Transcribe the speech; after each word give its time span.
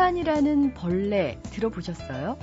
부판이라는 0.00 0.72
벌레 0.72 1.38
들어보셨어요? 1.50 2.38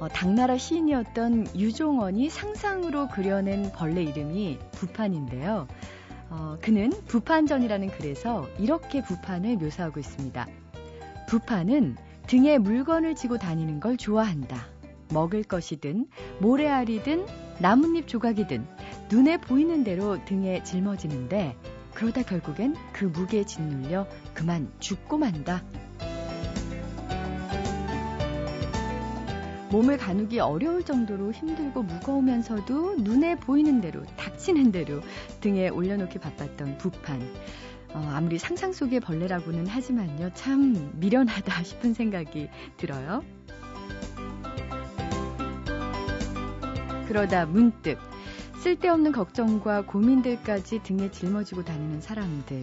어, 0.00 0.08
당나라 0.08 0.58
시인이었던 0.58 1.56
유종원이 1.56 2.28
상상으로 2.28 3.06
그려낸 3.06 3.70
벌레 3.70 4.02
이름이 4.02 4.58
부판인데요. 4.72 5.68
어, 6.30 6.58
그는 6.60 6.90
부판전이라는 7.06 7.90
글에서 7.92 8.48
이렇게 8.58 9.04
부판을 9.04 9.56
묘사하고 9.56 10.00
있습니다. 10.00 10.48
부판은 11.28 11.94
등에 12.26 12.58
물건을 12.58 13.14
지고 13.14 13.38
다니는 13.38 13.78
걸 13.78 13.96
좋아한다. 13.96 14.66
먹을 15.12 15.44
것이든 15.44 16.08
모래알이든 16.40 17.24
나뭇잎 17.60 18.08
조각이든 18.08 18.66
눈에 19.12 19.36
보이는 19.36 19.84
대로 19.84 20.24
등에 20.24 20.64
짊어지는데 20.64 21.56
그러다 21.94 22.24
결국엔 22.24 22.74
그 22.92 23.04
무게에 23.04 23.44
짓눌려 23.44 24.08
그만 24.34 24.72
죽고 24.80 25.18
만다. 25.18 25.62
몸을 29.74 29.96
가누기 29.96 30.38
어려울 30.38 30.84
정도로 30.84 31.32
힘들고 31.32 31.82
무거우면서도 31.82 32.98
눈에 32.98 33.34
보이는 33.34 33.80
대로 33.80 34.04
닥치는 34.16 34.70
대로 34.70 35.00
등에 35.40 35.68
올려놓기 35.68 36.20
바빴던 36.20 36.78
부판. 36.78 37.20
어, 37.92 38.08
아무리 38.12 38.38
상상 38.38 38.72
속의 38.72 39.00
벌레라고는 39.00 39.66
하지만요, 39.66 40.30
참 40.34 40.92
미련하다 41.00 41.62
싶은 41.64 41.92
생각이 41.92 42.50
들어요. 42.76 43.24
그러다 47.08 47.46
문득 47.46 47.98
쓸데없는 48.60 49.10
걱정과 49.10 49.86
고민들까지 49.86 50.84
등에 50.84 51.10
짊어지고 51.10 51.64
다니는 51.64 52.00
사람들, 52.00 52.62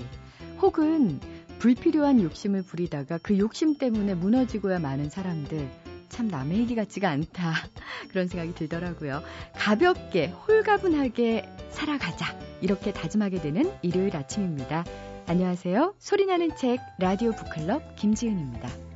혹은 0.62 1.20
불필요한 1.60 2.22
욕심을 2.22 2.64
부리다가 2.64 3.18
그 3.22 3.38
욕심 3.38 3.76
때문에 3.76 4.16
무너지고야 4.16 4.80
마는 4.80 5.10
사람들, 5.10 5.68
참 6.12 6.28
남의 6.28 6.60
얘기 6.60 6.76
같지가 6.76 7.10
않다. 7.10 7.54
그런 8.12 8.28
생각이 8.28 8.54
들더라고요. 8.54 9.24
가볍게, 9.56 10.28
홀가분하게 10.28 11.50
살아가자. 11.72 12.38
이렇게 12.62 12.94
다짐하게 12.94 13.42
되는 13.42 13.72
일요일 13.82 14.16
아침입니다. 14.16 14.84
안녕하세요. 15.28 15.96
소리나는 15.98 16.56
책 16.58 16.80
라디오 17.00 17.32
북클럽 17.32 17.96
김지은입니다. 17.96 18.91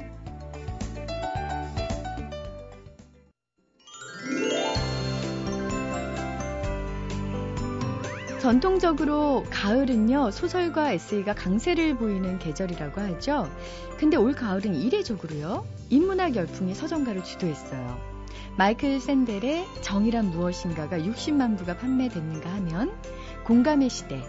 전통적으로 8.45 9.43
가을은요, 9.49 10.29
소설과 10.29 10.91
에세이가 10.91 11.33
강세를 11.33 11.97
보이는 11.97 12.38
계절이라고 12.38 13.02
하죠. 13.02 13.49
근데 13.97 14.17
올 14.17 14.33
가을은 14.33 14.75
이례적으로요, 14.75 15.65
인문학 15.89 16.35
열풍이 16.35 16.75
서정가를 16.75 17.23
주도했어요. 17.23 17.99
마이클 18.55 18.99
샌델의 18.99 19.65
정의란 19.81 20.29
무엇인가가 20.29 20.99
60만 20.99 21.57
부가 21.57 21.75
판매됐는가 21.75 22.53
하면 22.53 22.95
공감의 23.45 23.89
시대, 23.89 24.21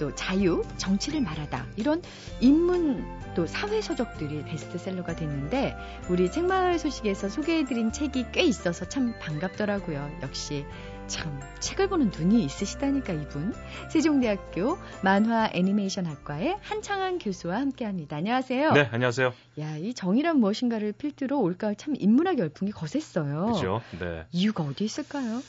또 0.00 0.12
자유, 0.16 0.64
정치를 0.76 1.20
말하다 1.20 1.66
이런 1.76 2.02
인문 2.40 3.04
또 3.36 3.46
사회 3.46 3.80
서적들이 3.80 4.44
베스트셀러가 4.44 5.14
됐는데 5.14 5.76
우리 6.08 6.32
책마을 6.32 6.80
소식에서 6.80 7.28
소개해드린 7.28 7.92
책이 7.92 8.26
꽤 8.32 8.42
있어서 8.42 8.88
참 8.88 9.14
반갑더라고요. 9.20 10.18
역시 10.22 10.64
참 11.06 11.40
책을 11.60 11.88
보는 11.88 12.10
눈이 12.10 12.44
있으시다니까 12.44 13.12
이분 13.12 13.54
세종대학교 13.90 14.76
만화 15.02 15.48
애니메이션 15.52 16.04
학과의 16.06 16.56
한창한 16.62 17.18
교수와 17.18 17.56
함께 17.56 17.84
합니다. 17.84 18.16
안녕하세요. 18.16 18.72
네, 18.72 18.88
안녕하세요. 18.90 19.32
야, 19.60 19.76
이 19.76 19.94
정의란 19.94 20.40
무엇인가를 20.40 20.92
필두로 20.92 21.40
올가을 21.40 21.76
참 21.76 21.94
인문학 21.96 22.38
열풍이 22.38 22.72
거셌어요. 22.72 23.44
그렇죠. 23.46 23.82
네. 24.00 24.26
이유가 24.32 24.64
어디 24.64 24.84
있을까요? 24.84 25.40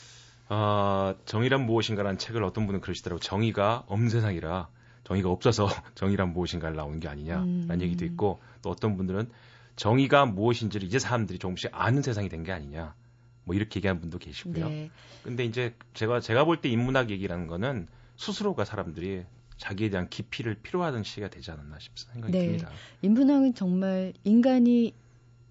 아, 0.48 1.14
정의란 1.24 1.66
무엇인가라는 1.66 2.18
책을 2.18 2.42
어떤 2.44 2.66
분은 2.66 2.80
그러시더라고. 2.80 3.20
정의가 3.20 3.84
없는 3.88 4.08
세상이라 4.10 4.68
정의가 5.04 5.28
없어서 5.28 5.66
정의란 5.96 6.32
무엇인가를 6.32 6.76
나오는 6.76 7.00
게 7.00 7.08
아니냐라는 7.08 7.70
음. 7.70 7.80
얘기도 7.80 8.04
있고 8.04 8.40
또 8.62 8.70
어떤 8.70 8.96
분들은 8.96 9.28
정의가 9.76 10.26
무엇인지를 10.26 10.86
이제 10.86 10.98
사람들이 10.98 11.38
조금씩 11.38 11.70
아는 11.72 12.02
세상이 12.02 12.28
된 12.28 12.44
게 12.44 12.52
아니냐. 12.52 12.94
뭐 13.48 13.56
이렇게 13.56 13.78
얘기하는 13.78 14.00
분도 14.00 14.18
계시고요. 14.18 14.68
네. 14.68 14.90
근데 15.24 15.44
이제 15.44 15.74
제가 15.94 16.20
제가 16.20 16.44
볼 16.44 16.60
때 16.60 16.68
인문학 16.68 17.08
얘기라는 17.10 17.46
거는 17.46 17.88
스스로가 18.16 18.64
사람들이 18.64 19.24
자기에 19.56 19.88
대한 19.88 20.08
깊이를 20.08 20.54
필요하던 20.62 21.02
시기가 21.02 21.28
되지 21.30 21.50
않았나 21.50 21.78
싶은 21.78 22.12
생각이 22.12 22.32
네. 22.32 22.44
듭니다. 22.46 22.70
인문학은 23.02 23.54
정말 23.54 24.12
인간이 24.22 24.92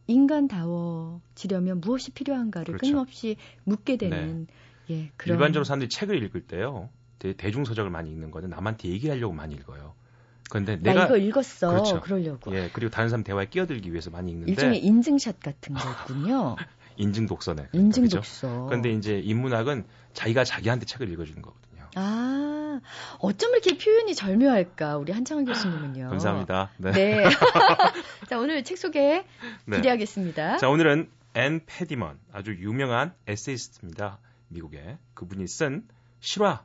인간다워지려면 0.06 1.82
무엇이 1.82 2.12
필요한가를 2.12 2.66
그렇죠. 2.66 2.80
끊임없이 2.80 3.36
묻게 3.66 3.98
되는 3.98 4.48
네. 4.88 4.96
예, 4.96 5.12
그런... 5.18 5.36
일반적으로 5.38 5.66
사람들이 5.66 5.90
책을 5.90 6.24
읽을 6.24 6.42
때요. 6.48 6.90
대중 7.36 7.66
서적을 7.66 7.90
많이 7.90 8.12
읽는 8.12 8.30
거는 8.32 8.50
남한테 8.50 8.90
얘기를 8.90 9.16
하려고 9.16 9.34
많이 9.34 9.56
읽어요. 9.56 9.96
그런데 10.50 10.78
내가 10.78 11.06
이거 11.06 11.18
읽었어. 11.18 11.72
그렇죠. 11.72 12.00
그러려고. 12.02 12.56
예, 12.56 12.70
그리고 12.72 12.90
다른 12.90 13.10
사람 13.10 13.24
대화에 13.24 13.48
끼어들기 13.48 13.92
위해서 13.92 14.10
많이 14.12 14.32
읽는데 14.32 14.52
일종의 14.52 14.86
인증샷 14.86 15.42
같은 15.42 15.76
거군요. 15.76 16.56
인증 16.98 17.28
독서네. 17.28 17.70
인증 17.74 18.04
그렇죠? 18.04 18.18
독서. 18.18 18.66
그런데 18.66 18.92
이제 18.92 19.20
인문학은 19.20 19.86
자기가 20.14 20.44
자기한테 20.44 20.86
책을 20.86 21.10
읽어주는 21.12 21.42
거거든요. 21.42 21.88
아, 21.96 22.80
어쩜 23.20 23.52
이렇게 23.52 23.78
표현이 23.78 24.14
절묘할까, 24.16 24.98
우리 24.98 25.14
한창원 25.14 25.46
교수님은요. 25.46 26.10
감사합니다. 26.10 26.70
네. 26.78 26.92
네. 26.92 27.24
자, 28.30 28.38
오늘 28.38 28.64
책 28.64 28.78
소개 28.78 29.24
네. 29.66 29.78
기대하겠습니다. 29.78 30.52
네. 30.54 30.58
자, 30.58 30.70
오늘은 30.70 31.10
앤 31.36 31.62
패디먼, 31.66 32.20
아주 32.32 32.52
유명한 32.52 33.14
에세이스트입니다. 33.28 34.20
미국의. 34.50 34.98
그분이 35.14 35.48
쓴 35.48 35.88
실화, 36.20 36.64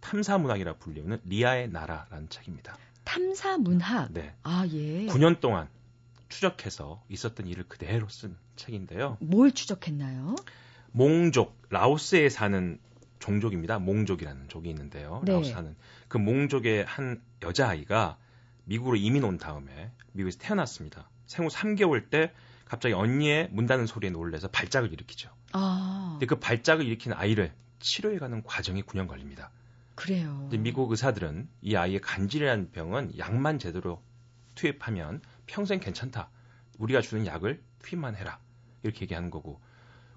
탐사문학이라 0.00 0.74
불리우는 0.74 1.20
리아의 1.24 1.68
나라라는 1.68 2.28
책입니다. 2.28 2.76
탐사문학? 3.04 4.12
네. 4.12 4.34
아, 4.42 4.64
예. 4.72 5.06
9년 5.06 5.40
동안 5.40 5.68
추적해서 6.28 7.02
있었던 7.08 7.46
일을 7.46 7.64
그대로 7.68 8.08
쓴 8.08 8.36
책인데요. 8.56 9.16
뭘 9.20 9.52
추적했나요? 9.52 10.36
몽족, 10.92 11.56
라오스에 11.70 12.28
사는 12.28 12.78
종족입니다. 13.18 13.78
몽족이라는 13.78 14.48
족이 14.48 14.68
있는데요. 14.70 15.22
네. 15.24 15.32
라오스 15.32 15.52
사는 15.52 15.74
그 16.08 16.18
몽족의 16.18 16.84
한 16.84 17.22
여자아이가 17.42 18.18
미국으로 18.64 18.96
이민 18.96 19.24
온 19.24 19.38
다음에 19.38 19.90
미국에서 20.12 20.38
태어났습니다. 20.38 21.08
생후 21.26 21.48
3개월 21.48 22.08
때 22.10 22.32
갑자기 22.64 22.94
언니의 22.94 23.48
문 23.52 23.66
닫는 23.66 23.86
소리에 23.86 24.10
놀래서 24.10 24.48
발작을 24.48 24.92
일으키죠. 24.92 25.30
아. 25.52 26.10
근데 26.12 26.26
그 26.26 26.38
발작을 26.40 26.84
일으킨 26.84 27.12
아이를 27.12 27.52
치료해 27.78 28.18
가는 28.18 28.42
과정이 28.42 28.82
9년 28.82 29.06
걸립니다. 29.06 29.50
그래요. 29.94 30.48
미국 30.52 30.90
의사들은 30.90 31.48
이 31.62 31.76
아이의 31.76 32.00
간질이라는 32.00 32.72
병은 32.72 33.18
약만 33.18 33.58
제대로 33.58 34.02
투입하면 34.54 35.20
평생 35.46 35.80
괜찮다. 35.80 36.30
우리가 36.78 37.00
주는 37.00 37.26
약을 37.26 37.62
투입만 37.80 38.16
해라. 38.16 38.38
이렇게 38.82 39.02
얘기하는 39.02 39.30
거고 39.30 39.60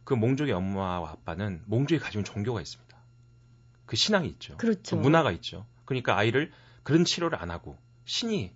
그 0.04 0.14
몽족의 0.14 0.54
엄마와 0.54 1.12
아빠는 1.12 1.64
몽족이 1.66 2.00
가지고 2.00 2.22
있는 2.22 2.34
종교가 2.34 2.62
있습니다. 2.62 2.98
그 3.86 3.96
신앙이 3.96 4.28
있죠. 4.30 4.58
그렇죠. 4.58 4.98
그 4.98 5.02
문화가 5.02 5.32
있죠. 5.34 5.66
그러니까 5.86 6.18
아이를 6.18 6.52
그런 6.84 7.06
치료를 7.06 7.40
안 7.42 7.52
하고 7.52 7.78
신이 8.06 8.54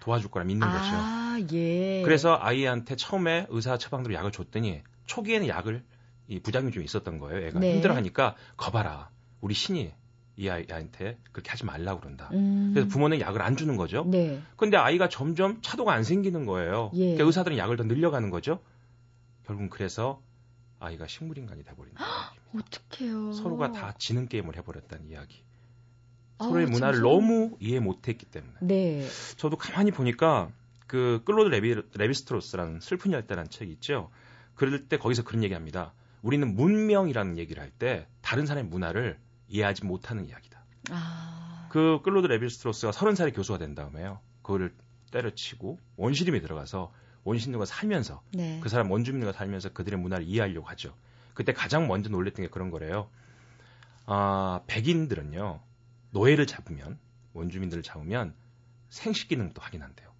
도와줄 0.00 0.30
거라 0.30 0.44
믿는 0.44 0.66
아, 0.66 1.36
거죠. 1.38 1.56
예. 1.56 2.02
그래서 2.02 2.36
아이한테 2.40 2.96
처음에 2.96 3.46
의사 3.50 3.78
처방대로 3.78 4.14
약을 4.14 4.32
줬더니 4.32 4.82
초기에는 5.06 5.48
약을 5.48 5.84
이 6.28 6.40
부작용이 6.40 6.72
좀 6.72 6.82
있었던 6.82 7.18
거예요. 7.18 7.46
애가 7.46 7.60
네. 7.60 7.74
힘들어하니까 7.74 8.36
거봐라. 8.56 9.10
우리 9.40 9.54
신이 9.54 9.92
이 10.36 10.48
아이한테 10.48 11.18
그렇게 11.32 11.50
하지 11.50 11.64
말라고 11.64 12.00
그런다. 12.00 12.30
음. 12.32 12.70
그래서 12.74 12.88
부모는 12.88 13.20
약을 13.20 13.42
안 13.42 13.56
주는 13.56 13.76
거죠. 13.76 14.04
네. 14.06 14.40
근데 14.56 14.76
아이가 14.76 15.08
점점 15.08 15.60
차도가 15.60 15.92
안 15.92 16.04
생기는 16.04 16.46
거예요. 16.46 16.90
예. 16.94 17.00
그러니까 17.00 17.24
의사들은 17.24 17.58
약을 17.58 17.76
더 17.76 17.84
늘려가는 17.84 18.30
거죠. 18.30 18.60
결국은 19.44 19.68
그래서 19.68 20.22
아이가 20.80 21.06
식물 21.06 21.38
인간이 21.38 21.62
돼버린다. 21.64 22.02
어떡해요. 22.54 23.32
서로가 23.32 23.72
다 23.72 23.94
지는 23.98 24.26
게임을 24.28 24.56
해버렸다는 24.56 25.06
이야기. 25.08 25.42
서로의 26.38 26.66
아, 26.66 26.70
문화를 26.70 26.94
진짜? 26.96 27.08
너무 27.08 27.56
이해 27.60 27.78
못했기 27.78 28.26
때문에. 28.26 28.54
네. 28.62 29.06
저도 29.36 29.56
가만히 29.56 29.90
보니까 29.90 30.50
그 30.86 31.22
클로드 31.24 31.48
레비, 31.50 31.74
레비스트로스라는 31.94 32.80
슬픈 32.80 33.12
열대라는 33.12 33.48
책이 33.50 33.70
있죠. 33.72 34.10
그럴 34.54 34.86
때 34.88 34.98
거기서 34.98 35.22
그런 35.24 35.42
얘기합니다. 35.44 35.92
우리는 36.22 36.54
문명이라는 36.54 37.38
얘기를 37.38 37.62
할 37.62 37.70
때 37.78 38.06
다른 38.22 38.46
사람의 38.46 38.68
문화를 38.70 39.18
이해하지 39.52 39.84
못하는 39.84 40.26
이야기다. 40.26 40.64
아... 40.90 41.68
그 41.70 42.00
클로드 42.02 42.26
레비스트로스가 42.26 42.90
30살에 42.92 43.34
교수가 43.34 43.58
된 43.58 43.74
다음에요. 43.74 44.18
그거를 44.42 44.74
때려치고 45.12 45.78
원시림에 45.96 46.40
들어가서 46.40 46.92
원시민들과 47.24 47.66
살면서 47.66 48.22
네. 48.32 48.58
그 48.62 48.68
사람 48.68 48.90
원주민들과 48.90 49.32
살면서 49.36 49.70
그들의 49.70 49.98
문화를 49.98 50.26
이해하려고 50.26 50.66
하죠. 50.68 50.94
그때 51.34 51.52
가장 51.52 51.86
먼저 51.86 52.08
놀랬던 52.08 52.44
게 52.44 52.50
그런 52.50 52.70
거래요. 52.70 53.08
아, 54.06 54.62
백인들은요. 54.66 55.60
노예를 56.10 56.46
잡으면 56.46 56.98
원주민들을 57.34 57.82
잡으면 57.82 58.34
생식 58.88 59.28
기능도 59.28 59.62
확인한대요. 59.62 60.10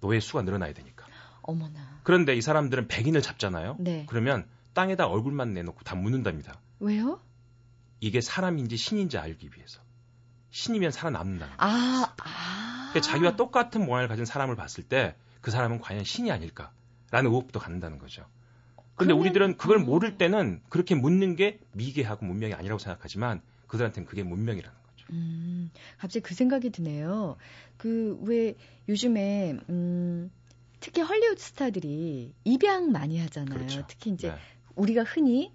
노예 0.00 0.20
수가 0.20 0.42
늘어나야 0.42 0.72
되니까. 0.72 1.06
어머나. 1.42 2.00
그런데 2.04 2.34
이 2.34 2.40
사람들은 2.40 2.88
백인을 2.88 3.20
잡잖아요. 3.22 3.76
네. 3.80 4.04
그러면 4.08 4.46
땅에다 4.74 5.06
얼굴만 5.06 5.52
내놓고 5.54 5.82
다 5.82 5.94
묻는답니다. 5.94 6.58
왜요? 6.80 7.20
이게 8.00 8.20
사람인지 8.20 8.76
신인지 8.76 9.18
알기 9.18 9.50
위해서. 9.56 9.80
신이면 10.50 10.90
살아남는다는 10.92 11.56
거죠. 11.56 11.68
아, 11.68 12.14
아. 12.22 12.90
그러니까 12.92 13.00
자기와 13.00 13.36
똑같은 13.36 13.84
모양을 13.84 14.08
가진 14.08 14.24
사람을 14.24 14.56
봤을 14.56 14.84
때 14.84 15.16
그 15.44 15.50
사람은 15.50 15.80
과연 15.80 16.04
신이 16.04 16.30
아닐까라는 16.32 17.26
의혹도 17.30 17.60
갖는다는 17.60 17.98
거죠. 17.98 18.22
근데 18.96 19.12
그러면, 19.12 19.20
우리들은 19.20 19.56
그걸 19.58 19.76
어. 19.76 19.80
모를 19.80 20.16
때는 20.16 20.62
그렇게 20.70 20.94
묻는 20.94 21.36
게 21.36 21.60
미개하고 21.72 22.24
문명이 22.24 22.54
아니라고 22.54 22.78
생각하지만 22.78 23.42
그들한테는 23.66 24.06
그게 24.06 24.22
문명이라는 24.22 24.74
거죠. 24.74 25.06
음, 25.10 25.70
갑자기 25.98 26.22
그 26.22 26.34
생각이 26.34 26.70
드네요. 26.70 27.36
그 27.76 28.18
왜 28.22 28.54
요즘에 28.88 29.58
음, 29.68 30.30
특히 30.80 31.02
헐리우드 31.02 31.42
스타들이 31.42 32.32
입양 32.44 32.90
많이 32.90 33.18
하잖아요. 33.20 33.54
그렇죠. 33.54 33.84
특히 33.86 34.12
이제 34.12 34.30
네. 34.30 34.36
우리가 34.76 35.02
흔히 35.04 35.52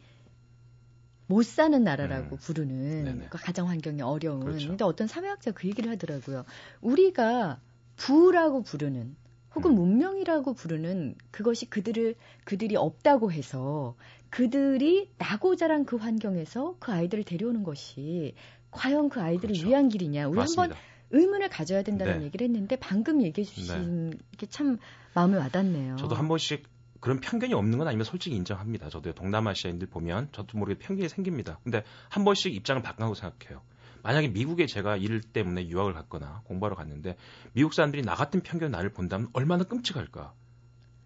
못 1.30 1.46
사는 1.46 1.84
나라라고 1.84 2.38
음. 2.38 2.40
부르는 2.40 3.28
그 3.30 3.38
가정 3.38 3.70
환경이 3.70 4.02
어려운. 4.02 4.40
그렇죠. 4.40 4.70
근데 4.70 4.84
어떤 4.84 5.06
사회학자 5.06 5.52
그 5.52 5.68
얘기를 5.68 5.92
하더라고요. 5.92 6.44
우리가 6.82 7.60
부라고 7.98 8.64
부르는 8.64 9.16
혹은 9.54 9.72
음. 9.72 9.76
문명이라고 9.76 10.56
부르는 10.56 11.14
그것이 11.30 11.70
그들을 11.70 12.16
그들이 12.46 12.76
없다고 12.76 13.32
해서 13.32 13.96
그들이 14.32 15.12
나고 15.20 15.56
자란 15.56 15.86
그 15.86 15.98
환경에서 15.98 16.78
그 16.80 16.92
아이들을 16.92 17.24
데려오는 17.26 17.64
것이 17.64 18.34
과연 18.72 19.10
그 19.10 19.22
아이들을 19.22 19.54
그렇죠. 19.54 19.68
위한 19.68 19.88
길이냐 19.90 20.28
우리 20.30 20.38
맞습니다. 20.38 20.64
한번 20.64 20.78
의문을 21.12 21.50
가져야 21.50 21.84
된다는 21.84 22.20
네. 22.20 22.26
얘기를 22.26 22.46
했는데 22.46 22.76
방금 22.76 23.22
얘기해 23.22 23.46
주신 23.46 24.10
네. 24.10 24.18
게참 24.38 24.80
마음에 25.14 25.38
와닿네요. 25.38 25.98
저도 25.98 26.16
한 26.16 26.28
번씩 26.28 26.64
그런 27.00 27.20
편견이 27.20 27.54
없는 27.54 27.78
건 27.78 27.88
아니면 27.88 28.04
솔직히 28.04 28.36
인정합니다. 28.36 28.90
저도 28.90 29.14
동남아시아인들 29.14 29.88
보면 29.88 30.30
저도 30.32 30.58
모르게 30.58 30.80
편견이 30.80 31.10
생깁니다. 31.10 31.60
근데 31.64 31.84
한 32.10 32.26
번씩 32.26 32.54
입장을 32.54 32.82
바꾼다고 32.82 33.16
생각해요. 33.16 33.62
만약에 34.04 34.30
미국에 34.30 34.66
제가 34.66 34.98
일 34.98 35.22
때문에 35.22 35.68
유학을 35.68 35.94
갔거나 35.94 36.42
공부하러 36.46 36.76
갔는데 36.76 37.18
미국 37.54 37.74
사람들이 37.74 38.04
나 38.04 38.16
같은 38.16 38.42
편견 38.42 38.72
나를 38.72 38.92
본다면 38.92 39.30
얼마나 39.34 39.64
끔찍할까. 39.64 40.34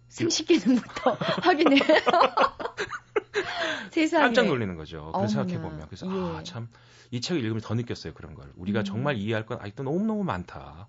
생식기능부터 0.08 1.12
확인해. 1.42 1.80
세상에. 3.90 4.24
깜짝 4.24 4.46
놀리는 4.46 4.74
거죠. 4.76 5.12
그 5.12 5.28
생각해 5.28 5.60
보면 5.60 5.86
그래서 5.86 6.06
예. 6.06 6.38
아참 6.38 6.68
이 7.10 7.20
책을 7.20 7.42
읽으면서 7.42 7.68
더 7.68 7.74
느꼈어요 7.74 8.14
그런 8.14 8.34
걸. 8.34 8.52
우리가 8.56 8.80
음. 8.80 8.84
정말 8.84 9.16
이해할 9.16 9.46
건 9.46 9.58
아직도 9.60 9.82
너무 9.82 10.04
너무 10.04 10.24
많다. 10.24 10.88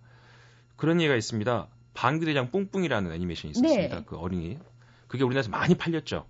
그런 0.76 1.00
얘기가 1.00 1.16
있습니다. 1.16 1.68
방귀대장 1.94 2.52
뿡뿡이라는 2.52 3.12
애니메이션이 3.12 3.52
있었습니다. 3.52 3.96
네. 3.96 4.04
그 4.06 4.18
어린이. 4.18 4.60
그게 5.16 5.24
우리나라에서 5.24 5.50
많이 5.50 5.76
팔렸죠. 5.76 6.28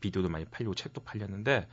비디오도 0.00 0.28
많이 0.28 0.44
팔리고 0.44 0.74
책도 0.74 1.02
팔렸는데 1.02 1.66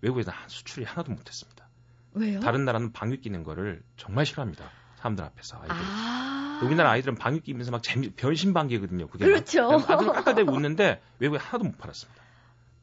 외국에서 0.00 0.32
수출이 0.46 0.84
하나도 0.84 1.12
못했습니다. 1.12 1.68
왜요? 2.12 2.40
다른 2.40 2.64
나라는 2.64 2.92
방귀 2.92 3.20
끼는 3.20 3.44
거를 3.44 3.82
정말 3.96 4.26
싫어합니다. 4.26 4.70
사람들 4.96 5.24
앞에서 5.24 5.58
아이들. 5.60 5.76
아~ 5.76 6.60
우리나라 6.64 6.90
아이들은 6.90 7.14
방귀 7.16 7.40
끼면서 7.40 7.70
막 7.70 7.82
재미, 7.82 8.10
변신 8.10 8.52
방귀거든요. 8.52 9.06
그게 9.08 9.24
그렇죠. 9.24 9.70
아들 9.88 10.08
깎아대고 10.08 10.52
웃는데 10.52 11.00
외국에 11.20 11.38
하나도 11.38 11.64
못 11.64 11.78
팔았습니다. 11.78 12.20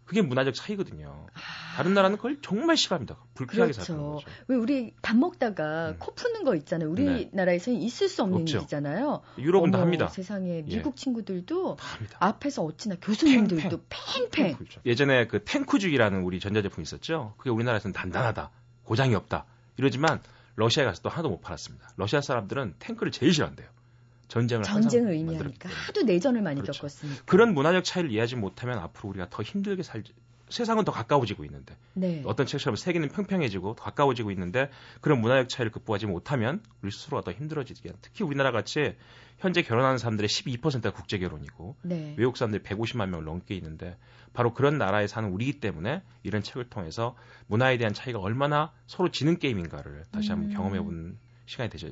그게 0.05 0.21
문화적 0.21 0.53
차이거든요. 0.53 1.27
아... 1.33 1.39
다른 1.75 1.93
나라는 1.93 2.17
그걸 2.17 2.37
정말 2.41 2.77
싫어합니다. 2.77 3.17
불쾌하게 3.33 3.73
그렇죠. 3.73 3.93
사는 3.93 4.01
거죠. 4.01 4.27
왜 4.47 4.55
우리 4.55 4.93
밥 5.01 5.17
먹다가 5.17 5.89
음. 5.89 5.95
코 5.99 6.13
푸는 6.13 6.43
거 6.43 6.55
있잖아요. 6.55 6.89
우리나라에서는 6.89 7.79
네. 7.79 7.85
있을 7.85 8.07
수 8.07 8.23
없는 8.23 8.41
없죠. 8.41 8.59
일이잖아요. 8.59 9.21
유럽은 9.37 9.71
다 9.71 9.81
합니다. 9.81 10.07
세상에 10.07 10.57
예. 10.57 10.61
미국 10.61 10.93
예. 10.93 10.95
친구들도 10.95 11.77
앞에서 12.19 12.63
어찌나 12.63 12.95
교수님들도 13.01 13.81
팽팽. 13.89 14.57
팽팽. 14.57 14.67
예전에 14.85 15.27
그 15.27 15.43
탱크주의라는 15.43 16.21
우리 16.21 16.39
전자제품 16.39 16.81
있었죠. 16.81 17.33
그게 17.37 17.49
우리나라에서는 17.49 17.93
단단하다. 17.93 18.51
고장이 18.83 19.15
없다. 19.15 19.45
이러지만 19.77 20.21
러시아에 20.55 20.85
가서 20.85 21.01
또 21.01 21.09
하나도 21.09 21.29
못 21.29 21.41
팔았습니다. 21.41 21.89
러시아 21.97 22.21
사람들은 22.21 22.75
탱크를 22.79 23.11
제일 23.11 23.33
싫어한대요. 23.33 23.67
전쟁을 24.27 24.63
전쟁을 24.63 25.11
의미하니까 25.11 25.69
하도 25.69 26.03
내전을 26.03 26.41
많이 26.41 26.61
그렇죠. 26.61 26.81
겪었으니까 26.81 27.23
그런 27.25 27.53
문화적 27.53 27.83
차이를 27.83 28.11
이해하지 28.11 28.35
못하면 28.35 28.79
앞으로 28.79 29.09
우리가 29.09 29.27
더 29.29 29.43
힘들게 29.43 29.83
살 29.83 30.03
세상은 30.49 30.85
더 30.85 30.91
가까워지고 30.91 31.43
있는데 31.45 31.75
네. 31.93 32.21
어떤 32.25 32.45
책처럼 32.45 32.75
세계는 32.75 33.09
평평해지고 33.09 33.75
더 33.75 33.83
가까워지고 33.83 34.31
있는데 34.31 34.69
그런 35.01 35.19
문화적 35.19 35.49
차이를 35.49 35.71
극복하지 35.71 36.05
못하면 36.05 36.61
우리 36.83 36.91
스스로가 36.91 37.23
더 37.23 37.31
힘들어지게 37.31 37.91
특히 38.01 38.23
우리나라 38.23 38.51
같이 38.51 38.95
현재 39.39 39.63
결혼하는 39.63 39.97
사람들의 39.97 40.29
12%가 40.29 40.91
국제 40.91 41.17
결혼이고 41.17 41.75
네. 41.81 42.13
외국 42.17 42.37
사람들이 42.37 42.63
150만 42.63 43.09
명을 43.09 43.25
넘게 43.25 43.55
있는데 43.55 43.97
바로 44.33 44.53
그런 44.53 44.77
나라에 44.77 45.07
사는 45.07 45.29
우리이기 45.29 45.59
때문에 45.59 46.03
이런 46.23 46.43
책을 46.43 46.69
통해서 46.69 47.15
문화에 47.47 47.77
대한 47.77 47.93
차이가 47.93 48.19
얼마나 48.19 48.71
서로 48.85 49.09
지는 49.09 49.39
게임인가를 49.39 50.05
다시 50.11 50.29
한번 50.29 50.51
음. 50.51 50.55
경험해 50.55 50.81
본 50.81 51.17
시간이 51.47 51.69
되죠. 51.69 51.89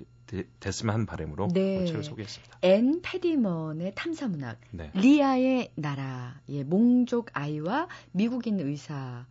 됐으면 0.59 0.94
하는 0.94 1.06
바람으로 1.06 1.50
네. 1.53 1.85
책을 1.85 2.03
소개했습니다. 2.03 2.59
앤 2.62 3.01
패디먼의 3.01 3.94
탐사문학, 3.95 4.59
네. 4.71 4.91
리아의 4.95 5.71
나라의 5.75 6.63
몽족 6.65 7.30
아이와 7.33 7.88
미국인 8.12 8.59
의사. 8.59 9.25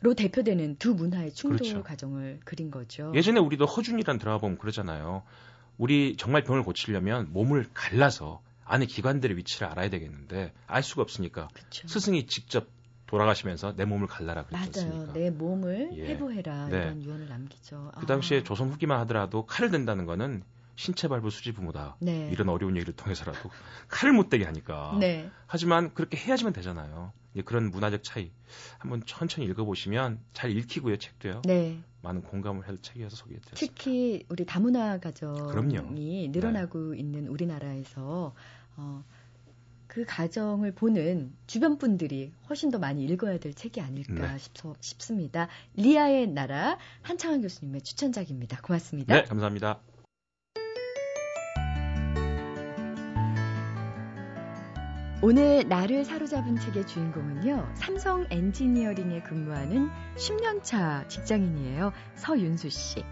로 0.00 0.12
대표되는 0.12 0.76
두 0.76 0.94
문화의 0.94 1.32
충돌 1.32 1.60
그렇죠. 1.60 1.82
과정을 1.82 2.40
그린 2.44 2.70
거죠. 2.70 3.10
예전에 3.14 3.40
우리도 3.40 3.64
허준이란 3.64 4.18
드라마 4.18 4.36
보면 4.36 4.58
그러잖아요. 4.58 5.22
우리 5.78 6.16
정말 6.18 6.44
병을 6.44 6.62
고치려면 6.62 7.32
몸을 7.32 7.70
갈라서 7.72 8.42
안에 8.66 8.84
기관들의 8.84 9.36
위치를 9.38 9.66
알아야 9.68 9.88
되겠는데 9.88 10.52
알 10.66 10.82
수가 10.82 11.00
없으니까 11.00 11.48
그쵸. 11.54 11.88
스승이 11.88 12.26
직접 12.26 12.66
돌아가시면서 13.14 13.76
내 13.76 13.84
몸을 13.84 14.08
갈라라 14.08 14.44
그랬지 14.46 14.86
맞아요. 14.86 15.12
내 15.12 15.30
몸을 15.30 15.90
예. 15.94 16.08
해부해라 16.08 16.66
네. 16.66 16.78
이런 16.78 17.02
유언을 17.04 17.28
남기죠. 17.28 17.92
그 17.96 18.06
당시에 18.06 18.40
아. 18.40 18.42
조선 18.42 18.70
후기만 18.70 18.98
하더라도 19.00 19.46
칼을 19.46 19.70
댄다는 19.70 20.04
거는 20.04 20.42
신체 20.74 21.06
발부 21.06 21.30
수지 21.30 21.52
부모다. 21.52 21.96
네. 22.00 22.28
이런 22.32 22.48
어려운 22.48 22.74
얘기를 22.74 22.92
통해서라도 22.96 23.50
칼을 23.86 24.12
못 24.12 24.28
대게 24.30 24.44
하니까. 24.44 24.96
네. 24.98 25.30
하지만 25.46 25.94
그렇게 25.94 26.16
해야지만 26.16 26.52
되잖아요. 26.52 27.12
그런 27.44 27.70
문화적 27.70 28.02
차이 28.02 28.32
한번 28.78 29.02
천천히 29.06 29.46
읽어보시면 29.46 30.18
잘 30.32 30.50
읽히고요 30.50 30.96
책도요. 30.96 31.42
네. 31.44 31.78
많은 32.02 32.22
공감을 32.22 32.66
할 32.66 32.78
책이어서 32.82 33.14
소개했습니다. 33.14 33.56
특히 33.56 34.26
우리 34.28 34.44
다문화 34.44 34.98
가정이. 34.98 36.30
늘어나고 36.30 36.90
네. 36.90 36.98
있는 36.98 37.28
우리나라에서 37.28 38.34
어, 38.76 39.04
그 39.94 40.04
가정을 40.04 40.72
보는 40.72 41.32
주변 41.46 41.78
분들이 41.78 42.32
훨씬 42.48 42.72
더 42.72 42.80
많이 42.80 43.04
읽어야 43.04 43.38
될 43.38 43.54
책이 43.54 43.80
아닐까 43.80 44.32
네. 44.32 44.38
싶, 44.80 45.00
습니다 45.00 45.46
리아의 45.76 46.26
나라 46.26 46.78
한창환 47.02 47.40
교수님의 47.42 47.82
추천작입니다. 47.82 48.60
고맙습니다. 48.60 49.14
네, 49.14 49.22
감사합니다. 49.22 49.78
오늘 55.22 55.68
나를 55.68 56.04
사로잡은 56.04 56.58
책의 56.58 56.88
주인공은요, 56.88 57.74
삼성 57.76 58.26
엔지니어링에 58.30 59.22
근무하는 59.22 59.88
10년차 60.16 61.08
직장인이에요. 61.08 61.92
서윤수 62.16 62.68
씨. 62.68 63.04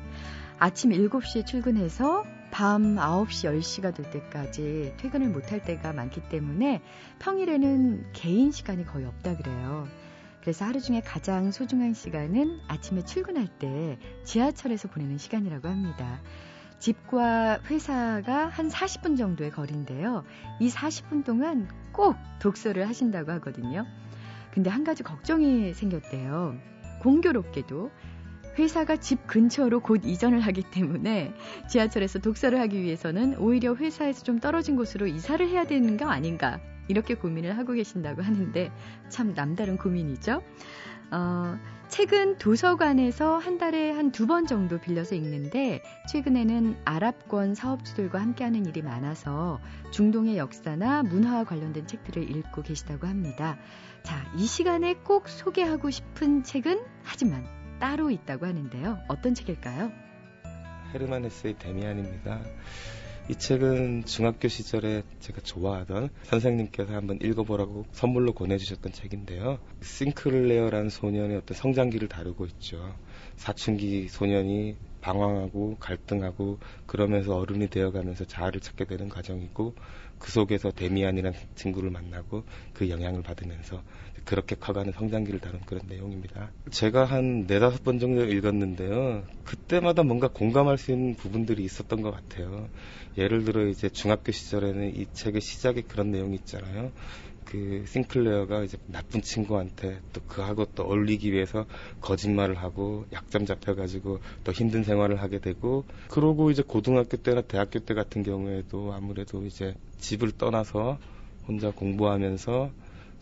아침 0.59 0.91
7시에 0.91 1.47
출근해서 1.47 2.25
밤 2.53 2.97
9시, 2.97 3.51
10시가 3.51 3.95
될 3.95 4.11
때까지 4.11 4.95
퇴근을 4.99 5.31
못할 5.31 5.65
때가 5.65 5.95
많기 5.95 6.21
때문에 6.29 6.83
평일에는 7.19 8.13
개인 8.13 8.53
시간이 8.53 8.85
거의 8.85 9.07
없다 9.07 9.39
그래요. 9.39 9.89
그래서 10.43 10.67
하루 10.67 10.79
중에 10.79 11.01
가장 11.01 11.51
소중한 11.51 11.95
시간은 11.95 12.61
아침에 12.69 13.05
출근할 13.05 13.49
때 13.59 13.99
지하철에서 14.25 14.89
보내는 14.89 15.17
시간이라고 15.17 15.67
합니다. 15.67 16.21
집과 16.79 17.61
회사가 17.71 18.49
한 18.49 18.69
40분 18.69 19.17
정도의 19.17 19.51
거리인데요. 19.51 20.23
이 20.61 20.69
40분 20.69 21.25
동안 21.25 21.69
꼭 21.93 22.17
독서를 22.39 22.87
하신다고 22.87 23.33
하거든요. 23.33 23.87
근데 24.53 24.69
한 24.69 24.85
가지 24.85 25.03
걱정이 25.03 25.73
생겼대요. 25.73 26.59
공교롭게도 27.01 27.91
회사가 28.59 28.97
집 28.97 29.27
근처로 29.27 29.81
곧 29.81 30.03
이전을 30.05 30.41
하기 30.41 30.63
때문에 30.71 31.33
지하철에서 31.69 32.19
독서를 32.19 32.61
하기 32.61 32.81
위해서는 32.83 33.37
오히려 33.39 33.75
회사에서 33.75 34.23
좀 34.23 34.39
떨어진 34.41 34.77
곳으로 34.77 35.07
이사를 35.07 35.47
해야 35.49 35.65
되는 35.65 35.97
거 35.97 36.07
아닌가 36.07 36.61
이렇게 36.89 37.15
고민을 37.15 37.57
하고 37.57 37.73
계신다고 37.73 38.23
하는데 38.23 38.71
참 39.09 39.35
남다른 39.35 39.77
고민이죠. 39.79 40.43
어, 41.13 41.59
책은 41.89 42.39
도서관에서 42.39 43.37
한 43.37 43.59
달에 43.59 43.91
한 43.93 44.11
두 44.13 44.27
번 44.27 44.47
정도 44.47 44.81
빌려서 44.81 45.15
읽는데 45.15 45.83
최근에는 46.09 46.77
아랍권 46.87 47.55
사업주들과 47.55 48.19
함께하는 48.19 48.65
일이 48.65 48.81
많아서 48.81 49.61
중동의 49.91 50.39
역사나 50.39 51.03
문화와 51.03 51.45
관련된 51.45 51.87
책들을 51.87 52.31
읽고 52.31 52.63
계시다고 52.63 53.07
합니다. 53.07 53.59
자, 54.05 54.25
이 54.37 54.47
시간에 54.47 54.95
꼭 54.95 55.29
소개하고 55.29 55.91
싶은 55.91 56.45
책은 56.45 56.81
하지만 57.05 57.45
따로 57.83 58.12
있다고 58.12 58.47
하는데요. 58.47 59.01
어떤 59.09 59.35
책일까요? 59.35 59.91
헤르만 60.95 61.25
헤스의 61.25 61.59
데미안입니다. 61.59 62.41
이 63.29 63.35
책은 63.35 64.05
중학교 64.05 64.47
시절에 64.47 65.03
제가 65.19 65.41
좋아하던 65.41 66.11
선생님께서 66.23 66.95
한번 66.95 67.19
읽어보라고 67.21 67.87
선물로 67.91 68.35
권해주셨던 68.35 68.93
책인데요. 68.93 69.59
싱클레어라는 69.83 70.91
소년의 70.91 71.39
어떤 71.39 71.57
성장기를 71.57 72.07
다루고 72.07 72.47
있죠. 72.47 72.95
사춘기 73.35 74.07
소년이 74.07 74.77
방황하고 75.01 75.79
갈등하고 75.81 76.61
그러면서 76.87 77.35
어른이 77.37 77.67
되어가면서 77.67 78.27
자아를 78.27 78.61
찾게 78.61 78.87
되는 78.87 79.09
과정이고 79.09 79.75
그 80.21 80.31
속에서 80.31 80.71
데미안이라는 80.71 81.37
친구를 81.57 81.91
만나고 81.91 82.45
그 82.75 82.89
영향을 82.89 83.23
받으면서 83.23 83.83
그렇게 84.25 84.55
커가는 84.55 84.93
성장기를 84.93 85.41
다룬 85.41 85.61
그런 85.67 85.83
내용입니다. 85.88 86.52
제가 86.71 87.05
한 87.05 87.47
네다섯 87.47 87.83
번 87.85 87.99
정도 87.99 88.25
읽었는데요. 88.25 89.25
그때마다 89.45 90.02
뭔가 90.02 90.29
공감할 90.29 90.79
수 90.79 90.93
있는 90.93 91.14
부분들이 91.14 91.64
있었던 91.64 92.02
것 92.02 92.11
같아요. 92.11 92.69
예를 93.19 93.45
들어 93.45 93.67
이제 93.67 93.88
중학교 93.88 94.33
시절에는 94.33 94.97
이 94.97 95.07
책의 95.12 95.41
시작에 95.41 95.83
그런 95.83 96.11
내용이 96.11 96.35
있잖아요. 96.37 96.93
그 97.45 97.85
싱클레어가 97.87 98.62
이제 98.62 98.79
나쁜 98.87 99.21
친구한테 99.21 100.00
또 100.12 100.21
그하고 100.26 100.64
또 100.75 100.85
어울리기 100.85 101.33
위해서 101.33 101.67
거짓말을 102.00 102.57
하고 102.57 103.05
약점 103.12 103.47
잡혀가지고 103.47 104.21
더 104.45 104.52
힘든 104.52 104.85
생활을 104.85 105.21
하게 105.21 105.38
되고 105.38 105.85
그러고 106.09 106.50
이제 106.50 106.62
고등학교 106.62 107.17
때나 107.17 107.43
대학교 107.43 107.81
때 107.81 107.95
같은 107.95 108.23
경우에도 108.23 108.93
아무래도 108.95 109.45
이제 109.45 109.75
집을 109.99 110.33
떠나서 110.33 110.99
혼자 111.47 111.71
공부하면서 111.73 112.71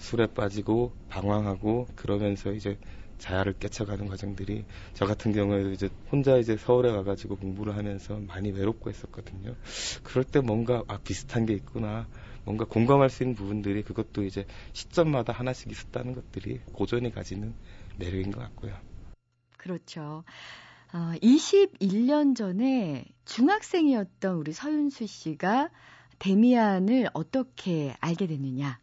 술에 0.01 0.27
빠지고 0.27 0.93
방황하고 1.09 1.87
그러면서 1.95 2.53
이제 2.53 2.79
자아를 3.19 3.53
깨쳐가는 3.59 4.09
과정들이 4.09 4.65
저 4.95 5.07
같은 5.07 5.33
경우에도 5.33 5.71
이제 5.71 5.91
혼자 6.11 6.39
이제 6.39 6.57
서울에 6.57 6.91
와가지고 6.91 7.37
공부를 7.37 7.77
하면서 7.77 8.19
많이 8.19 8.51
외롭고 8.51 8.89
했었거든요. 8.89 9.55
그럴 10.03 10.25
때 10.25 10.41
뭔가 10.41 10.83
아 10.89 10.99
비슷한 11.05 11.45
게 11.45 11.53
있구나. 11.53 12.09
뭔가 12.45 12.65
공감할 12.65 13.11
수 13.11 13.23
있는 13.23 13.37
부분들이 13.37 13.83
그것도 13.83 14.25
이제 14.25 14.47
시점마다 14.73 15.35
하나씩 15.35 15.71
있었다는 15.71 16.15
것들이 16.15 16.61
고전이 16.73 17.13
가지는 17.13 17.55
매력인 17.99 18.31
것 18.33 18.41
같고요. 18.41 18.75
그렇죠. 19.59 20.25
어, 20.95 21.13
21년 21.23 22.35
전에 22.35 23.05
중학생이었던 23.27 24.35
우리 24.37 24.53
서윤수 24.53 25.07
씨가 25.07 25.69
데미안을 26.19 27.11
어떻게 27.13 27.95
알게 28.01 28.27
됐느냐. 28.27 28.81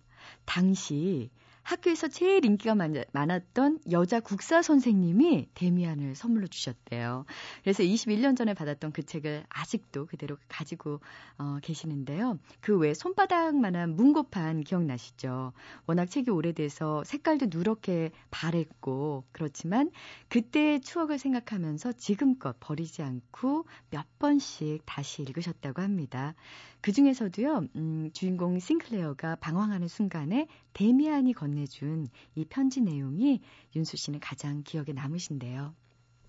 당시 0.48 1.30
학교에서 1.68 2.08
제일 2.08 2.46
인기가 2.46 2.75
많았던 3.12 3.80
여자 3.92 4.22
국사 4.22 4.62
선생님이 4.62 5.50
데미안을 5.54 6.16
선물로 6.16 6.48
주셨대요. 6.48 7.25
그래서 7.62 7.84
21년 7.84 8.38
전에 8.38 8.54
받았던 8.54 8.94
그 8.94 9.04
책을 9.04 9.44
아직도 9.50 10.06
그대로 10.06 10.38
가지고 10.48 11.01
어, 11.38 11.58
계시는데요. 11.62 12.39
그 12.62 12.77
외 12.77 12.94
손바닥만한 12.94 13.98
문고판 13.98 14.63
기억나시죠? 14.63 15.51
워낙 15.88 16.06
책이 16.10 16.32
오래돼서 16.32 17.04
색깔도 17.04 17.48
누렇게 17.50 18.12
바랬고 18.32 19.25
그렇지만 19.34 19.92
그때의 20.30 20.80
추억을 20.80 21.20
생각하면서 21.20 21.94
지금껏 21.94 22.56
버리지 22.62 23.01
않고 23.01 23.66
몇 23.89 24.06
번씩 24.20 24.84
다시 24.86 25.22
읽으셨다고 25.24 25.82
합니다. 25.82 26.34
그 26.81 26.91
중에서도요, 26.91 27.67
음, 27.75 28.10
주인공 28.13 28.60
싱클레어가 28.60 29.38
방황하는 29.38 29.88
순간에 29.88 30.48
데미안이 30.74 31.34
건네준 31.34 32.07
이 32.36 32.46
편지 32.46 32.81
내용이 32.81 33.41
윤수 33.75 33.98
씨는 33.98 34.19
가장 34.19 34.63
기억에 34.63 34.93
남으신데요. 34.93 35.74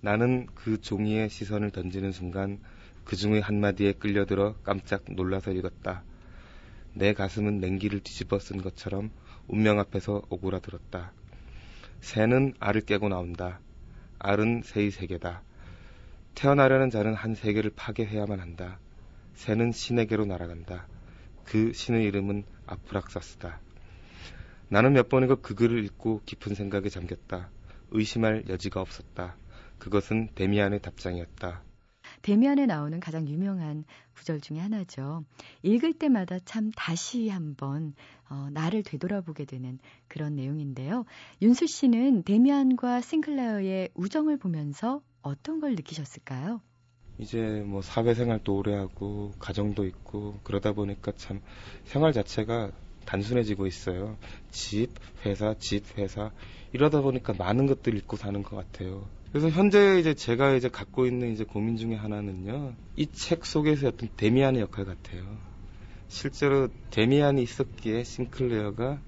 나는 0.01 0.47
그 0.55 0.81
종이에 0.81 1.29
시선을 1.29 1.71
던지는 1.71 2.13
순간 2.13 2.61
그 3.05 3.17
중의 3.17 3.41
한마디에 3.41 3.93
끌려들어 3.93 4.55
깜짝 4.63 5.05
놀라서 5.09 5.53
읽었다. 5.53 6.03
내 6.95 7.13
가슴은 7.13 7.59
냉기를 7.59 8.01
뒤집어 8.01 8.39
쓴 8.39 8.63
것처럼 8.63 9.11
운명 9.47 9.79
앞에서 9.79 10.23
오그라들었다. 10.29 11.13
새는 12.01 12.55
알을 12.59 12.83
깨고 12.83 13.09
나온다. 13.09 13.61
알은 14.19 14.63
새의 14.65 14.91
세계다. 14.91 15.43
태어나려는 16.35 16.91
자는 16.91 17.15
한 17.15 17.35
세계를 17.35 17.73
파괴해야만 17.75 18.41
한다. 18.41 18.79
새는 19.39 19.71
신에게로 19.71 20.27
날아간다. 20.27 20.89
그 21.45 21.73
신의 21.73 22.05
이름은 22.07 22.43
아프락사스다. 22.67 23.61
나는 24.69 24.95
몇 24.95 25.09
번이고 25.09 25.37
그 25.37 25.55
글을 25.55 25.85
읽고 25.85 26.23
깊은 26.27 26.57
생각에 26.57 26.89
잠겼다. 26.89 27.49
의심할 27.93 28.47
여지가 28.49 28.81
없었다. 28.81 29.37
그것은 29.79 30.31
데미안의 30.35 30.83
답장이었다. 30.83 31.63
데미안에 32.23 32.67
나오는 32.67 32.99
가장 32.99 33.29
유명한 33.29 33.85
구절 34.17 34.41
중의 34.41 34.61
하나죠. 34.61 35.25
읽을 35.63 35.93
때마다 35.93 36.41
참 36.41 36.73
다시 36.75 37.29
한번 37.29 37.95
어, 38.29 38.49
나를 38.51 38.83
되돌아보게 38.83 39.45
되는 39.45 39.79
그런 40.09 40.35
내용인데요. 40.35 41.05
윤수 41.43 41.69
씨는 41.69 42.25
데미안과 42.25 43.03
싱클레어의 43.03 43.91
우정을 43.95 44.37
보면서 44.37 45.01
어떤 45.23 45.61
걸 45.61 45.77
느끼셨을까요? 45.77 46.61
이제 47.19 47.63
뭐 47.67 47.83
사회생활도 47.83 48.57
오래 48.57 48.75
하고 48.75 49.33
가정도 49.39 49.85
있고 49.87 50.41
그러다 50.45 50.73
보니까 50.73 51.13
참 51.17 51.41
생활 51.85 52.13
자체가 52.13 52.71
단순해지고 53.05 53.67
있어요. 53.67 54.19
집, 54.51 54.95
회사, 55.25 55.55
집, 55.59 55.99
회사 55.99 56.31
이러다 56.73 57.01
보니까 57.01 57.33
많은 57.33 57.67
것들 57.67 57.95
을 57.95 57.99
잊고 57.99 58.17
사는 58.17 58.43
것 58.43 58.57
같아요. 58.57 59.09
그래서 59.33 59.49
현재 59.51 59.99
이제 59.99 60.15
제가 60.15 60.55
이제 60.55 60.69
갖고 60.69 61.07
있는 61.07 61.33
이제 61.33 61.45
고민 61.45 61.77
중에 61.77 61.95
하나는요. 61.95 62.75
이 62.97 63.07
책 63.07 63.45
속에서 63.47 63.89
어떤 63.89 64.09
데미안의 64.17 64.61
역할 64.61 64.85
같아요. 64.85 65.39
실제로 66.09 66.69
데미안이 66.91 67.43
있었기에 67.43 68.05
싱클레어가 68.05 69.01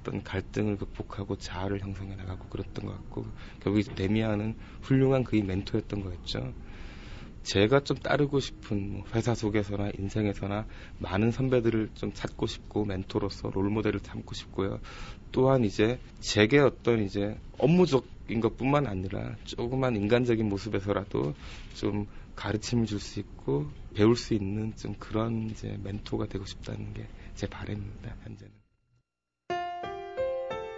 어떤 0.00 0.22
갈등을 0.22 0.76
극복하고 0.76 1.36
자아를 1.36 1.80
형성해 1.80 2.14
나가고 2.14 2.48
그랬던 2.48 2.86
것 2.86 2.92
같고 2.92 3.26
결국 3.60 3.82
데미안은 3.94 4.54
훌륭한 4.82 5.24
그의 5.24 5.42
멘토였던 5.42 6.02
거였죠. 6.02 6.54
제가 7.44 7.80
좀 7.80 7.96
따르고 7.98 8.40
싶은 8.40 8.92
뭐 8.92 9.04
회사 9.14 9.34
속에서나 9.34 9.92
인생에서나 9.98 10.66
많은 10.98 11.30
선배들을 11.30 11.90
좀 11.94 12.12
찾고 12.12 12.46
싶고 12.46 12.84
멘토로서 12.84 13.50
롤모델을 13.50 14.00
삼고 14.02 14.34
싶고요. 14.34 14.80
또한 15.30 15.64
이제 15.64 15.98
제게 16.20 16.58
어떤 16.58 17.02
이제 17.04 17.38
업무적인 17.58 18.40
것뿐만 18.40 18.86
아니라 18.86 19.36
조그만 19.44 19.94
인간적인 19.96 20.48
모습에서라도 20.48 21.34
좀 21.74 22.06
가르침을 22.34 22.86
줄 22.86 22.98
수 22.98 23.20
있고 23.20 23.66
배울 23.94 24.16
수 24.16 24.34
있는 24.34 24.74
좀 24.76 24.94
그런 24.98 25.50
이제 25.50 25.78
멘토가 25.82 26.26
되고 26.26 26.44
싶다는 26.44 26.92
게 26.94 27.06
제 27.34 27.46
바람입니다. 27.48 28.14
현재는. 28.22 28.52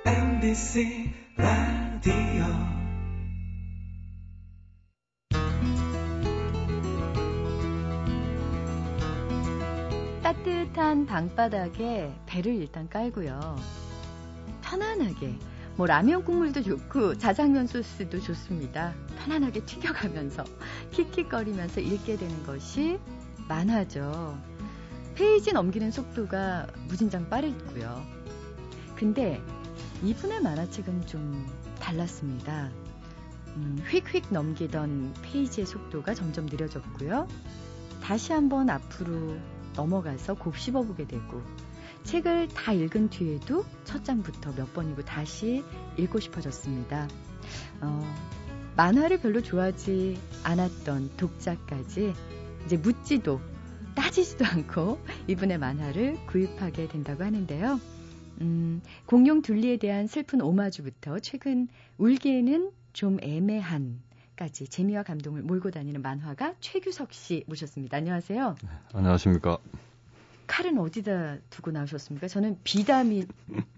MBC 0.07 1.13
라디오 1.37 2.86
따뜻한 10.47 11.07
방바닥에 11.07 12.15
배를 12.25 12.55
일단 12.55 12.89
깔고요. 12.89 13.57
편안하게 14.63 15.37
뭐 15.75 15.87
라면 15.87 16.25
국물도 16.25 16.63
좋고 16.63 17.19
자장면 17.19 17.67
소스도 17.67 18.21
좋습니다. 18.21 18.95
편안하게 19.19 19.65
튀겨가면서 19.65 20.45
킥킥거리면서 20.93 21.81
읽게 21.81 22.17
되는 22.17 22.47
것이 22.47 23.01
만화죠. 23.49 24.41
페이지 25.17 25.53
넘기는 25.53 25.91
속도가 25.91 26.69
무진장 26.87 27.29
빠르고요. 27.29 28.05
근데 28.95 29.43
이분의 30.05 30.43
만화책은 30.43 31.07
좀 31.09 31.45
달랐습니다. 31.81 32.71
음, 33.57 33.85
휙휙 33.91 34.27
넘기던 34.31 35.13
페이지의 35.23 35.67
속도가 35.67 36.15
점점 36.15 36.47
느려졌고요. 36.47 37.27
다시 38.01 38.33
한번 38.33 38.71
앞으로 38.71 39.37
넘어가서 39.77 40.35
곱씹어 40.35 40.83
보게 40.83 41.07
되고 41.07 41.43
책을 42.05 42.49
다 42.49 42.73
읽은 42.73 43.11
뒤에도 43.11 43.65
첫 43.85 44.05
장부터 44.05 44.55
몇 44.55 44.73
번이고 44.73 45.05
다시 45.05 45.65
읽고 45.99 46.21
싶어졌습니다. 46.21 47.09
어, 47.81 48.15
만화를 48.77 49.21
별로 49.21 49.43
좋아하지 49.43 50.19
않았던 50.45 51.17
독자까지 51.17 52.15
이제 52.65 52.77
묻지도 52.77 53.41
따지지도 53.95 54.45
않고 54.47 54.99
이분의 55.27 55.59
만화를 55.59 56.27
구입하게 56.27 56.89
된다고 56.89 57.25
하는데요. 57.25 57.81
음, 58.43 58.83
공룡 59.07 59.43
둘리에 59.43 59.79
대한 59.79 60.07
슬픈 60.07 60.43
오마주부터 60.43 61.19
최근 61.21 61.69
울기에는 61.99 62.71
좀 62.93 63.19
애매한 63.23 64.01
까지 64.37 64.69
재미와 64.69 65.03
감동을 65.03 65.43
몰고 65.43 65.71
다니는 65.71 66.03
만화가 66.03 66.55
최규석 66.61 67.15
씨 67.15 67.45
모셨습니다. 67.47 67.97
안녕하세요. 67.97 68.57
네, 68.63 68.69
안녕하십니까. 68.93 69.57
칼은 70.47 70.79
어디다 70.79 71.39
두고 71.49 71.71
나오셨습니까? 71.71 72.29
저는 72.29 72.59
비담이 72.63 73.27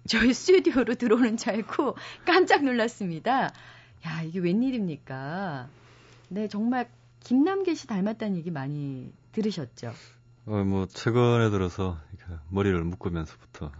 저희 0.06 0.34
스튜디오로 0.34 0.96
들어오는 0.96 1.36
줄 1.36 1.50
알고 1.50 1.96
깜짝 2.26 2.64
놀랐습니다. 2.64 3.52
야, 4.06 4.22
이게 4.22 4.40
웬일입니까? 4.40 5.68
네, 6.28 6.48
정말 6.48 6.90
김남길 7.20 7.76
씨 7.76 7.86
닮았다는 7.86 8.36
얘기 8.36 8.50
많이 8.50 9.12
들으셨죠? 9.32 9.92
어, 10.46 10.64
뭐 10.64 10.86
최근에 10.86 11.50
들어서 11.50 11.98
머리를 12.50 12.82
묶으면서부터 12.82 13.70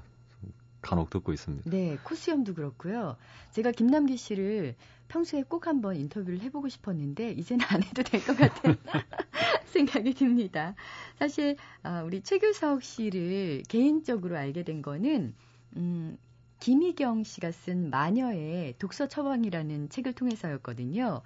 간혹 0.89 1.11
듣고 1.11 1.33
있습니다. 1.35 1.69
네, 1.71 1.99
코수염도 2.03 2.55
그렇고요. 2.55 3.17
제가 3.53 3.73
김남기 3.73 4.17
씨를 4.17 4.75
평소에 5.09 5.43
꼭 5.43 5.67
한번 5.67 5.97
인터뷰를 5.97 6.41
해보고 6.41 6.69
싶었는데 6.69 7.33
이제는 7.33 7.65
안 7.69 7.83
해도 7.83 8.03
될 8.03 8.21
것 8.25 8.37
같은 8.37 8.77
생각이 9.67 10.15
듭니다. 10.15 10.75
사실 11.19 11.57
아, 11.83 12.03
우리 12.03 12.23
최규석 12.23 12.83
씨를 12.83 13.63
개인적으로 13.69 14.39
알게 14.39 14.63
된 14.65 14.81
거는 14.81 15.35
음, 15.77 16.17
김희경 16.61 17.25
씨가 17.25 17.53
쓴 17.53 17.91
마녀의 17.91 18.75
독서 18.79 19.09
처방이라는 19.09 19.91
책을 19.91 20.15
통해서였거든요. 20.15 21.21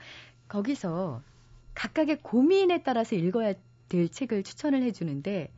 거기서 0.49 1.23
각각의 1.75 2.19
고민에 2.23 2.83
따라서 2.83 3.15
읽어야 3.17 3.55
될 3.89 4.09
책을 4.09 4.43
추천을 4.43 4.83
해주는데 4.83 5.51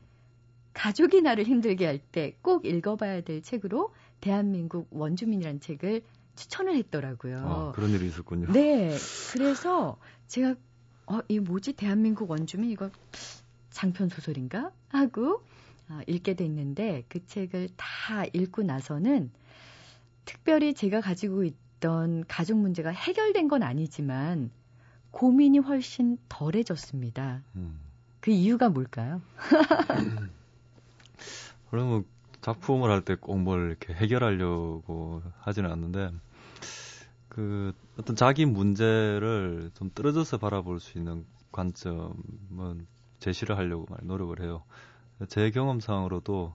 가족이 0.74 1.22
나를 1.22 1.44
힘들게 1.44 1.86
할 1.86 1.98
때 2.12 2.36
꼭 2.42 2.66
읽어봐야 2.66 3.20
될 3.22 3.42
책으로 3.42 3.92
대한민국 4.20 4.88
원주민이라는 4.90 5.60
책을 5.60 6.02
추천을 6.36 6.76
했더라고요. 6.76 7.38
아, 7.46 7.72
그런 7.72 7.90
일이 7.90 8.06
있었군요. 8.08 8.52
네. 8.52 8.96
그래서 9.32 9.96
제가 10.26 10.54
어, 11.06 11.20
이 11.28 11.38
뭐지? 11.38 11.74
대한민국 11.74 12.30
원주민 12.30 12.70
이거 12.70 12.90
장편 13.70 14.08
소설인가? 14.08 14.72
하고 14.88 15.42
어, 15.88 16.00
읽게 16.06 16.34
됐는데 16.34 17.04
그 17.08 17.24
책을 17.26 17.68
다 17.76 18.24
읽고 18.32 18.62
나서는 18.62 19.30
특별히 20.24 20.74
제가 20.74 21.00
가지고 21.00 21.44
있던 21.44 22.24
가족 22.26 22.56
문제가 22.58 22.90
해결된 22.90 23.48
건 23.48 23.62
아니지만 23.62 24.50
고민이 25.10 25.58
훨씬 25.58 26.16
덜해졌습니다. 26.28 27.42
음. 27.56 27.78
그 28.20 28.30
이유가 28.30 28.70
뭘까요? 28.70 29.20
그러면 31.74 32.04
작품을 32.40 32.90
할 32.90 33.02
때 33.04 33.16
꼭 33.16 33.36
뭘 33.38 33.68
이렇게 33.70 33.92
해결하려고 33.94 35.22
하지는 35.40 35.72
않는데 35.72 36.12
그 37.28 37.72
어떤 37.98 38.16
자기 38.16 38.44
문제를 38.46 39.70
좀 39.74 39.90
떨어져서 39.94 40.38
바라볼 40.38 40.78
수 40.80 40.98
있는 40.98 41.24
관점은 41.52 42.86
제시를 43.20 43.56
하려고 43.56 43.86
많이 43.90 44.06
노력을 44.06 44.38
해요. 44.40 44.62
제 45.28 45.50
경험상으로도 45.50 46.54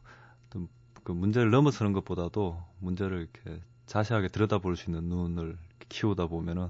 그 1.04 1.12
문제를 1.12 1.50
넘어서는 1.52 1.94
것보다도 1.94 2.62
문제를 2.80 3.30
이렇게 3.44 3.62
자세하게 3.88 4.30
들여다볼 4.30 4.78
수 4.78 4.90
있는 4.90 5.06
눈을 5.06 5.58
키우다 5.90 6.28
보면은 6.28 6.70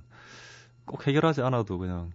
꼭 0.85 1.07
해결하지 1.07 1.41
않아도 1.41 1.77
그냥 1.77 2.11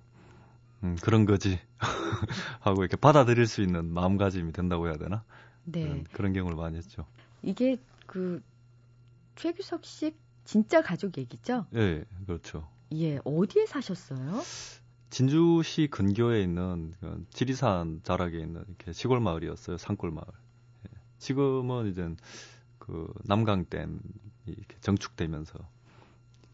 음, 0.84 0.96
그런 1.02 1.26
거지 1.26 1.60
하고 2.60 2.82
이렇게 2.82 2.96
받아들일 2.96 3.46
수 3.46 3.62
있는 3.62 3.86
마음가짐이 3.92 4.52
된다고 4.52 4.88
해야 4.88 4.96
되나? 4.96 5.24
네. 5.64 5.82
그런, 5.82 6.04
그런 6.04 6.32
경우를 6.32 6.56
많이 6.56 6.76
했죠. 6.76 7.06
이게 7.42 7.78
그 8.06 8.42
최규석 9.36 9.84
씨 9.84 10.14
진짜 10.44 10.82
가족 10.82 11.16
얘기죠? 11.18 11.66
예, 11.74 12.04
그렇죠. 12.26 12.68
예, 12.92 13.18
어디에 13.24 13.66
사셨어요? 13.66 14.42
진주시 15.10 15.88
근교에 15.90 16.42
있는 16.42 16.94
그 17.00 17.24
지리산 17.30 18.00
자락에 18.02 18.38
있는 18.38 18.64
이렇게 18.68 18.92
시골 18.92 19.20
마을이었어요. 19.20 19.78
산골 19.78 20.10
마을. 20.10 20.26
예. 20.88 20.98
지금은 21.18 21.88
이제 21.88 22.14
그 22.78 23.12
남강댐이 23.24 23.98
이렇게 24.46 24.76
정축되면서 24.80 25.58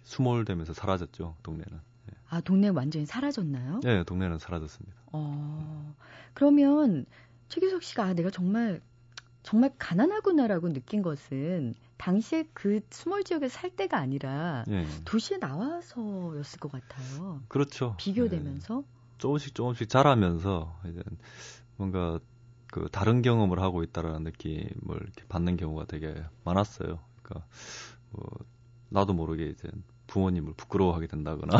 수몰되면서 0.02 0.74
사라졌죠. 0.74 1.36
동네는. 1.42 1.72
예. 1.72 2.16
아, 2.28 2.40
동네 2.40 2.68
완전히 2.68 3.06
사라졌나요? 3.06 3.80
네, 3.82 4.04
동네는 4.04 4.38
사라졌습니다. 4.38 4.96
어, 5.12 5.94
그러면 6.34 7.06
최규석 7.48 7.82
씨가 7.82 8.04
아, 8.04 8.14
내가 8.14 8.30
정말 8.30 8.80
정말 9.42 9.72
가난하구나라고 9.78 10.72
느낀 10.72 11.02
것은 11.02 11.74
당시에 11.96 12.44
그 12.52 12.80
수몰 12.90 13.24
지역에 13.24 13.48
살 13.48 13.70
때가 13.70 13.98
아니라 13.98 14.64
예. 14.68 14.86
도시에 15.04 15.38
나와서였을 15.38 16.60
것 16.60 16.72
같아요. 16.72 17.42
그렇죠. 17.48 17.94
비교되면서 17.98 18.82
예. 18.86 19.00
조금씩 19.18 19.54
조금씩 19.54 19.88
자라면서 19.88 20.78
이제 20.86 21.02
뭔가 21.76 22.18
그 22.70 22.88
다른 22.90 23.22
경험을 23.22 23.60
하고 23.60 23.82
있다라는 23.82 24.22
느낌을 24.24 24.70
이렇게 24.88 25.24
받는 25.28 25.56
경우가 25.56 25.86
되게 25.86 26.14
많았어요. 26.44 27.00
그러니까 27.22 27.46
뭐 28.10 28.24
나도 28.88 29.12
모르게 29.12 29.46
이제 29.46 29.68
부모님을 30.06 30.54
부끄러워하게 30.54 31.06
된다거나 31.06 31.58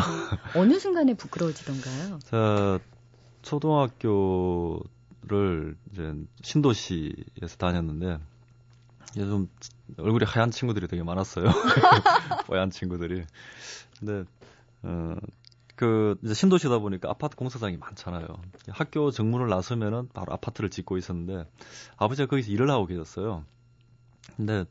어느 0.55 0.79
순간에 0.79 1.13
부끄러워지던가요? 1.13 2.19
자 2.25 2.79
초등 3.41 3.71
학교 5.31 5.35
를 5.39 5.77
이제 5.91 6.13
신도시에서 6.43 7.55
다녔는데 7.57 8.19
좀 9.15 9.49
얼굴이 9.97 10.25
하얀 10.25 10.51
친구들이 10.51 10.87
되게 10.87 11.03
많았어요. 11.03 11.45
뽀얀 12.47 12.69
친구들이. 12.69 13.23
근데 13.99 14.25
어 14.83 15.15
그 15.77 16.15
이제 16.23 16.35
신도시다 16.35 16.77
보니까 16.77 17.09
아파트 17.09 17.35
공사장이 17.35 17.77
많잖아요. 17.77 18.27
학교 18.69 19.09
정문을 19.09 19.47
나서면은 19.47 20.09
바로 20.13 20.31
아파트를 20.33 20.69
짓고 20.69 20.95
있었는데 20.97 21.49
아버지가 21.97 22.27
거기서 22.27 22.51
일을 22.51 22.69
하고 22.69 22.85
계셨어요. 22.85 23.43
근데 24.35 24.65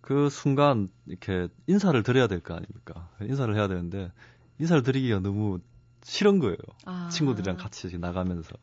그 0.00 0.30
순간 0.30 0.88
이렇게 1.06 1.48
인사를 1.66 2.02
드려야 2.02 2.26
될 2.26 2.40
거 2.40 2.54
아닙니까? 2.54 3.10
인사를 3.20 3.54
해야 3.54 3.68
되는데 3.68 4.12
인사를 4.58 4.82
드리기가 4.82 5.18
너무 5.20 5.58
싫은 6.04 6.38
거예요. 6.38 6.56
아. 6.86 7.10
친구들이랑 7.12 7.58
같이 7.58 7.98
나가면서. 7.98 8.56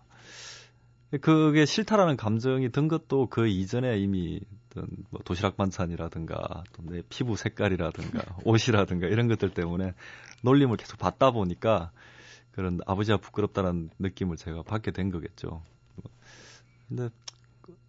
그게 1.20 1.66
싫다라는 1.66 2.16
감정이 2.16 2.72
든 2.72 2.88
것도 2.88 3.28
그 3.28 3.48
이전에 3.48 3.98
이미 4.00 4.40
뭐 5.10 5.20
도시락 5.26 5.58
반찬이라든가 5.58 6.64
또 6.74 6.84
내 6.84 7.02
피부 7.10 7.36
색깔이라든가 7.36 8.24
옷이라든가 8.46 9.08
이런 9.08 9.28
것들 9.28 9.54
때문에 9.54 9.94
놀림을 10.44 10.78
계속 10.78 10.98
받다 10.98 11.32
보니까 11.32 11.92
그런 12.52 12.80
아버지가 12.86 13.18
부끄럽다는 13.18 13.90
느낌을 14.00 14.38
제가 14.38 14.64
받게 14.64 14.92
된 14.92 15.10
거겠죠. 15.10 15.62
근데 16.88 17.10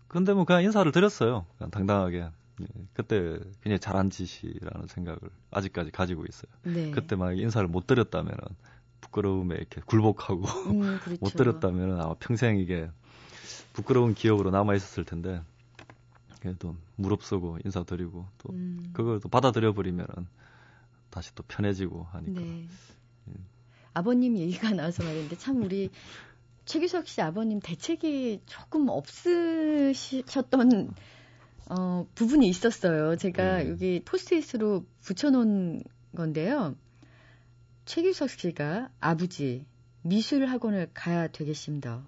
근데 0.08 0.34
뭐 0.34 0.44
그냥 0.44 0.62
인사를 0.62 0.90
드렸어요. 0.92 1.46
그냥 1.58 1.70
당당하게. 1.70 2.28
예, 2.60 2.66
그때 2.92 3.38
굉장히 3.62 3.78
잘한 3.80 4.10
짓이라는 4.10 4.86
생각을 4.86 5.18
아직까지 5.50 5.90
가지고 5.90 6.24
있어요. 6.28 6.52
네. 6.64 6.90
그때 6.90 7.16
만약 7.16 7.38
인사를 7.38 7.66
못 7.66 7.86
드렸다면은 7.86 8.36
부끄러움에 9.00 9.54
이렇게 9.56 9.80
굴복하고 9.86 10.44
음, 10.70 10.98
그렇죠. 11.02 11.18
못 11.20 11.30
드렸다면은 11.30 12.00
아마 12.00 12.14
평생 12.20 12.58
이게 12.58 12.88
부끄러운 13.72 14.14
기억으로 14.14 14.50
남아 14.50 14.74
있었을 14.74 15.04
텐데 15.04 15.42
그래도 16.40 16.76
무릎쓰고 16.96 17.58
인사드리고 17.64 18.26
또 18.38 18.52
음. 18.52 18.90
그걸 18.92 19.20
또 19.20 19.28
받아들여 19.28 19.72
버리면은 19.72 20.26
다시 21.10 21.34
또 21.34 21.42
편해지고 21.44 22.06
하니까. 22.10 22.40
네. 22.40 22.66
예. 23.28 23.32
아버님 23.94 24.36
얘기가 24.38 24.70
나와서 24.70 25.04
말인데 25.04 25.36
참 25.36 25.62
우리 25.62 25.90
최규석 26.64 27.06
씨 27.06 27.20
아버님 27.20 27.60
대책이 27.60 28.40
조금 28.46 28.88
없으셨던 28.88 30.94
어, 31.70 32.06
부분이 32.14 32.48
있었어요. 32.48 33.16
제가 33.16 33.58
네. 33.58 33.70
여기 33.70 34.00
포스트잇으로 34.04 34.84
붙여놓은 35.02 35.84
건데요. 36.16 36.74
최규석 37.84 38.30
씨가 38.30 38.90
아버지 39.00 39.66
미술 40.02 40.46
학원을 40.46 40.90
가야 40.94 41.28
되겠습니다. 41.28 42.02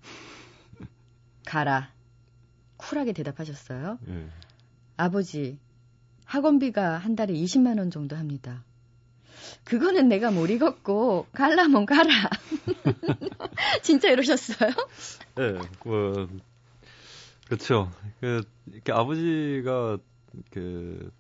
가라. 1.44 1.92
쿨하게 2.76 3.12
대답하셨어요. 3.12 3.98
네. 4.02 4.28
아버지, 4.96 5.58
학원비가 6.24 6.98
한 6.98 7.16
달에 7.16 7.34
20만 7.34 7.78
원 7.78 7.90
정도 7.90 8.16
합니다. 8.16 8.64
그거는 9.64 10.08
내가 10.08 10.30
못 10.30 10.48
읽었고 10.50 11.26
갈라면 11.32 11.86
가라. 11.86 12.10
진짜 13.82 14.10
이러셨어요? 14.10 14.70
네, 15.36 15.52
뭐 15.84 16.28
그렇죠. 17.46 17.90
그 18.20 18.42
이렇게 18.66 18.92
아버지가 18.92 19.98
그 20.50 21.12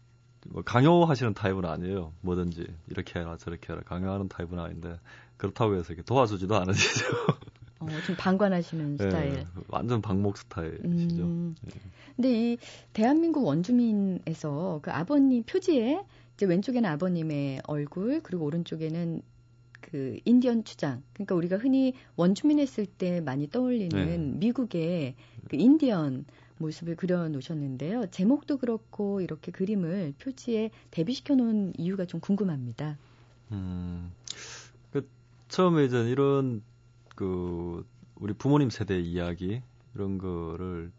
뭐 0.48 0.62
강요하시는 0.62 1.34
타입은 1.34 1.64
아니에요. 1.64 2.12
뭐든지 2.20 2.66
이렇게 2.88 3.20
해라 3.20 3.36
저렇게 3.36 3.72
해라 3.72 3.82
강요하는 3.84 4.28
타입은 4.28 4.58
아닌데 4.58 4.98
그렇다고 5.36 5.76
해서 5.76 5.92
이렇게 5.92 6.02
도와주지도 6.04 6.54
않으시죠. 6.56 7.04
어, 7.84 8.06
좀 8.06 8.16
방관하시는 8.16 8.96
네, 8.96 9.04
스타일. 9.04 9.46
완전 9.68 10.00
방목 10.02 10.36
스타일이시죠. 10.36 11.22
음. 11.22 11.54
네. 11.62 11.72
근데 12.16 12.52
이 12.52 12.58
대한민국 12.92 13.44
원주민에서 13.44 14.80
그 14.82 14.90
아버님 14.90 15.42
표지에 15.44 16.02
이제 16.34 16.46
왼쪽에는 16.46 16.88
아버님의 16.90 17.62
얼굴 17.66 18.20
그리고 18.22 18.44
오른쪽에는 18.46 19.22
그 19.80 20.18
인디언 20.24 20.64
추장. 20.64 21.02
그러니까 21.12 21.34
우리가 21.34 21.56
흔히 21.56 21.94
원주민 22.16 22.58
했을 22.58 22.86
때 22.86 23.20
많이 23.20 23.48
떠올리는 23.48 23.90
네. 23.90 24.18
미국의 24.38 25.14
그 25.48 25.56
인디언 25.56 26.24
모습을 26.58 26.96
그려 26.96 27.28
놓으셨는데요. 27.28 28.06
제목도 28.10 28.58
그렇고 28.58 29.20
이렇게 29.20 29.52
그림을 29.52 30.14
표지에 30.18 30.70
대비시켜 30.90 31.34
놓은 31.34 31.74
이유가 31.76 32.06
좀 32.06 32.20
궁금합니다. 32.20 32.96
음. 33.52 34.12
그 34.92 35.08
처음에 35.48 35.84
이제 35.84 36.08
이런 36.08 36.62
그 37.14 37.86
우리 38.16 38.32
부모님 38.32 38.70
세대 38.70 38.98
이야기 38.98 39.62
이런 39.94 40.18
거를 40.18 40.92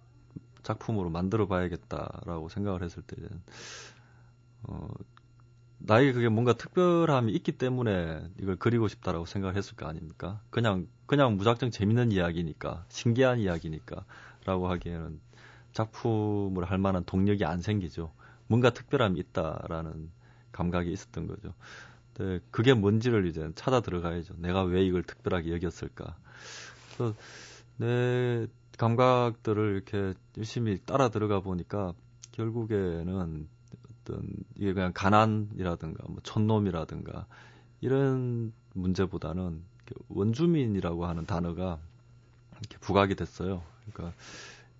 작품으로 0.63 1.09
만들어 1.09 1.47
봐야겠다라고 1.47 2.49
생각을 2.49 2.83
했을 2.83 3.03
때 3.03 3.15
어, 4.63 4.87
나에게 5.77 6.13
그게 6.13 6.29
뭔가 6.29 6.53
특별함이 6.53 7.31
있기 7.33 7.53
때문에 7.53 8.27
이걸 8.39 8.55
그리고 8.55 8.87
싶다라고 8.87 9.25
생각을 9.25 9.55
했을 9.55 9.75
거 9.75 9.85
아닙니까? 9.85 10.41
그냥 10.49 10.87
그냥 11.05 11.37
무작정 11.37 11.69
재밌는 11.69 12.11
이야기니까 12.11 12.85
신기한 12.89 13.39
이야기니까라고 13.39 14.67
하기에는 14.69 15.19
작품을 15.73 16.65
할 16.65 16.77
만한 16.77 17.03
동력이 17.05 17.45
안 17.45 17.61
생기죠. 17.61 18.11
뭔가 18.47 18.71
특별함이 18.71 19.19
있다라는 19.19 20.09
감각이 20.51 20.91
있었던 20.91 21.27
거죠. 21.27 21.53
근데 22.15 22.39
그게 22.49 22.73
뭔지를 22.73 23.27
이제 23.27 23.51
찾아 23.55 23.81
들어가야죠. 23.81 24.35
내가 24.37 24.63
왜 24.63 24.85
이걸 24.85 25.03
특별하게 25.03 25.53
여겼을까? 25.53 26.15
그래서 26.95 27.15
내 27.77 28.47
감각들을 28.77 29.73
이렇게 29.73 30.17
열심히 30.37 30.79
따라 30.85 31.09
들어가 31.09 31.41
보니까 31.41 31.93
결국에는 32.31 33.47
어떤 34.01 34.27
이게 34.55 34.73
그냥 34.73 34.91
가난이라든가 34.93 36.05
뭐 36.07 36.17
촌놈이라든가 36.23 37.25
이런 37.81 38.53
문제보다는 38.73 39.61
원주민이라고 40.09 41.05
하는 41.05 41.25
단어가 41.25 41.79
이렇게 42.59 42.77
부각이 42.79 43.15
됐어요. 43.15 43.61
그러니까 43.91 44.17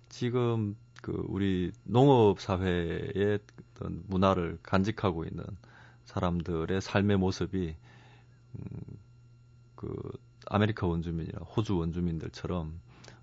지금 0.08 0.76
그 1.02 1.12
우리 1.28 1.72
농업 1.84 2.40
사회의 2.40 3.38
어떤 3.74 4.02
문화를 4.06 4.58
간직하고 4.62 5.24
있는 5.24 5.44
사람들의 6.06 6.80
삶의 6.80 7.18
모습이 7.18 7.76
음, 8.54 8.98
그 9.74 9.94
아메리카 10.46 10.86
원주민이나 10.86 11.40
호주 11.40 11.76
원주민들처럼 11.76 12.80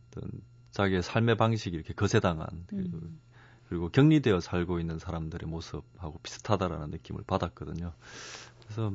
어떤 0.08 0.30
자기의 0.72 1.02
삶의 1.02 1.38
방식이 1.38 1.76
이렇게 1.76 1.94
거세당한 1.94 2.48
음. 2.74 3.20
그리고 3.68 3.90
격리되어 3.90 4.40
살고 4.40 4.80
있는 4.80 5.00
사람들의 5.00 5.50
모습하고 5.50 6.20
비슷하다라는 6.22 6.92
느낌을 6.92 7.24
받았거든요. 7.26 7.94
그래서 8.64 8.94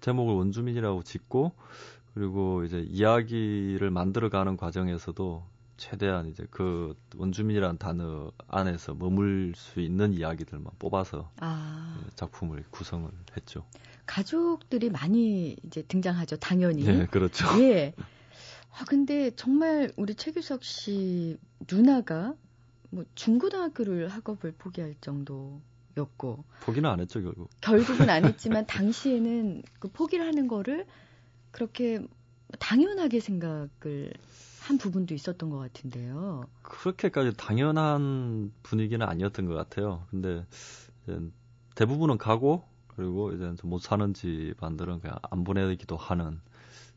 제목을 0.00 0.34
원주민이라고 0.34 1.02
짓고 1.02 1.52
그리고 2.14 2.64
이제 2.64 2.80
이야기를 2.80 3.90
만들어가는 3.90 4.56
과정에서도 4.56 5.44
최대한 5.76 6.26
이제 6.28 6.46
그 6.50 6.96
원주민이라는 7.16 7.78
단어 7.78 8.32
안에서 8.48 8.94
머물 8.94 9.52
수 9.56 9.80
있는 9.80 10.12
이야기들만 10.14 10.72
뽑아서 10.78 11.30
아. 11.40 12.00
작품을 12.14 12.64
구성을 12.70 13.10
했죠. 13.36 13.64
가족들이 14.06 14.90
많이 14.90 15.56
이제 15.64 15.82
등장하죠, 15.82 16.36
당연히. 16.36 16.84
네, 16.84 17.06
그렇죠. 17.06 17.46
예. 17.62 17.92
아, 18.78 18.84
근데 18.86 19.30
정말 19.36 19.90
우리 19.96 20.14
최규석 20.14 20.64
씨 20.64 21.38
누나가 21.70 22.34
뭐 22.90 23.04
중고등학교를 23.14 24.08
학업을 24.08 24.52
포기할 24.52 24.94
정도였고. 25.00 26.44
포기는 26.60 26.88
안 26.88 27.00
했죠, 27.00 27.20
결국. 27.20 27.50
결국은 27.60 28.08
안 28.08 28.24
했지만 28.26 28.66
당시에는 28.66 29.62
그 29.78 29.88
포기를 29.88 30.26
하는 30.26 30.46
거를 30.46 30.86
그렇게 31.50 32.00
당연하게 32.58 33.20
생각을 33.20 34.12
한 34.66 34.78
부분도 34.78 35.14
있었던 35.14 35.48
것 35.48 35.58
같은데요. 35.58 36.44
그렇게까지 36.62 37.36
당연한 37.36 38.52
분위기는 38.64 39.06
아니었던 39.06 39.46
것 39.46 39.54
같아요. 39.54 40.04
근데 40.10 40.44
대부분은 41.76 42.18
가고 42.18 42.64
그리고 42.88 43.32
이제 43.32 43.52
못 43.62 43.80
사는 43.80 44.12
집안들은 44.12 45.00
그냥 45.00 45.18
안 45.30 45.44
보내기도 45.44 45.96
하는 45.96 46.40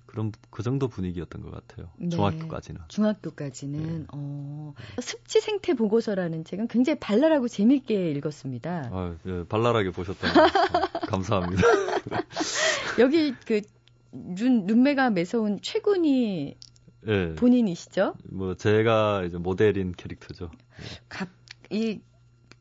그런 0.08 0.32
그 0.49 0.63
정도 0.63 0.88
분위기였던 0.88 1.43
것 1.43 1.51
같아요. 1.51 1.91
네. 1.97 2.10
중학교까지는. 2.10 2.82
중학교까지는. 2.88 3.99
네. 3.99 4.05
어, 4.12 4.73
습지 4.99 5.39
생태 5.39 5.75
보고서라는 5.75 6.45
책은 6.45 6.69
굉장히 6.69 6.97
발랄하고 6.99 7.47
재밌게 7.47 8.13
읽었습니다. 8.13 8.89
아, 8.91 9.15
예, 9.27 9.43
발랄하게 9.47 9.91
보셨다니 9.91 10.34
감사합니다. 11.08 11.62
여기 12.97 13.36
그 13.45 13.62
눈, 14.12 14.65
눈매가 14.65 15.12
매서운 15.12 15.60
최군이 15.62 16.58
예. 17.07 17.35
본인이시죠? 17.35 18.15
뭐 18.29 18.55
제가 18.55 19.23
이제 19.25 19.38
모델인 19.38 19.93
캐릭터죠. 19.93 20.51
각, 21.07 21.29
이 21.69 21.99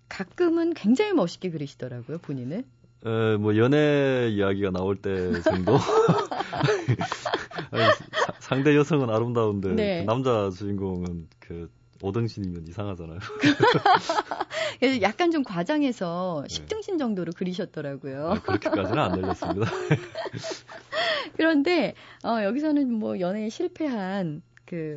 가끔은 0.09 0.75
굉장히 0.75 1.13
멋있게 1.13 1.51
그리시더라고요, 1.51 2.19
본인을. 2.19 2.65
에, 3.07 3.37
뭐 3.37 3.57
연애 3.57 4.29
이야기가 4.29 4.71
나올 4.71 4.97
때 4.97 5.41
정도. 5.43 5.77
아니, 7.71 7.85
사, 7.85 8.33
상대 8.41 8.75
여성은 8.77 9.11
아름다운데 9.11 9.75
네. 9.75 10.01
그 10.01 10.07
남자 10.07 10.51
주인공은 10.51 11.29
그 11.39 11.71
오등신이면 12.03 12.69
이상하잖아요. 12.69 13.19
그래서 14.79 15.03
약간 15.03 15.31
좀 15.31 15.43
과장해서 15.43 16.45
10등신 16.47 16.93
네. 16.93 16.97
정도로 16.99 17.33
그리셨더라고요. 17.37 18.31
아, 18.31 18.41
그렇게까지는 18.41 18.99
안 18.99 19.13
늘렸습니다. 19.21 19.71
그런데 21.37 21.95
어, 22.25 22.43
여기서는 22.45 22.93
뭐 22.93 23.19
연애에 23.19 23.49
실패한 23.49 24.43
그, 24.65 24.97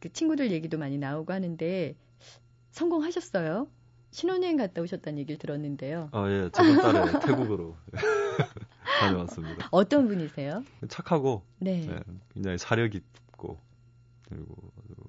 그 0.00 0.12
친구들 0.12 0.50
얘기도 0.50 0.78
많이 0.78 0.98
나오고 0.98 1.32
하는데 1.32 1.94
성공하셨어요? 2.70 3.68
신혼여행 4.12 4.56
갔다 4.58 4.82
오셨다는 4.82 5.18
얘기를 5.20 5.38
들었는데요. 5.38 6.10
아, 6.12 6.28
예. 6.28 6.50
저번 6.52 6.76
달에 6.76 7.20
태국으로 7.20 7.76
다녀왔습니다. 9.00 9.68
어떤 9.70 10.06
분이세요? 10.06 10.62
착하고, 10.88 11.42
네. 11.58 11.80
네. 11.86 11.98
굉장히 12.34 12.58
사려 12.58 12.86
깊고, 12.88 13.58
그리고 14.32 14.54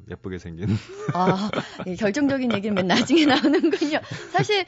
예쁘게 0.10 0.38
생긴. 0.38 0.68
아, 1.14 1.50
예, 1.88 1.96
결정적인 1.96 2.54
얘기는 2.54 2.74
맨 2.76 2.88
나중에 2.88 3.26
나오는군요. 3.26 4.00
사실, 4.32 4.66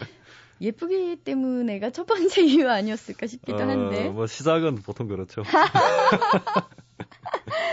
예쁘기 0.62 1.18
때문에가 1.18 1.90
첫 1.92 2.06
번째 2.06 2.42
이유 2.44 2.70
아니었을까 2.70 3.28
싶기도 3.28 3.64
어, 3.64 3.68
한데. 3.68 4.08
어, 4.08 4.12
뭐, 4.12 4.28
시작은 4.28 4.76
보통 4.76 5.08
그렇죠. 5.08 5.44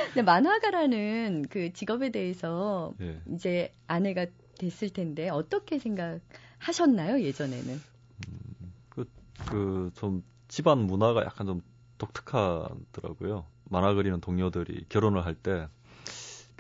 근데 0.07 0.23
만화가라는 0.23 1.47
그 1.49 1.73
직업에 1.73 2.11
대해서 2.11 2.93
예. 3.01 3.21
이제 3.33 3.73
아내가 3.87 4.27
됐을 4.59 4.91
텐데 4.91 5.31
어떻게 5.31 5.79
생각하셨나요 5.79 7.23
예전에는? 7.23 7.81
음, 8.29 8.73
그그좀 8.91 10.23
집안 10.49 10.81
문화가 10.81 11.25
약간 11.25 11.47
좀 11.47 11.63
독특하더라고요. 11.99 13.47
만화 13.71 13.95
그리는 13.95 14.21
동료들이 14.21 14.87
결혼을 14.91 15.25
할때 15.25 15.69
그 15.82 15.82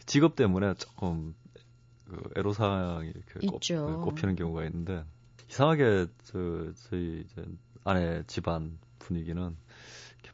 직업 0.07 0.37
때문에 0.37 0.75
조금 0.75 1.35
그 2.05 2.21
애로사항이 2.37 3.09
이렇게 3.09 3.47
꼽, 3.47 3.61
꼽히는 4.05 4.37
경우가 4.37 4.65
있는데 4.67 5.05
이상하게 5.49 6.07
저 6.25 6.73
저희 6.89 7.25
이제 7.25 7.45
아내 7.85 8.23
집안 8.27 8.79
분위기는 8.99 9.57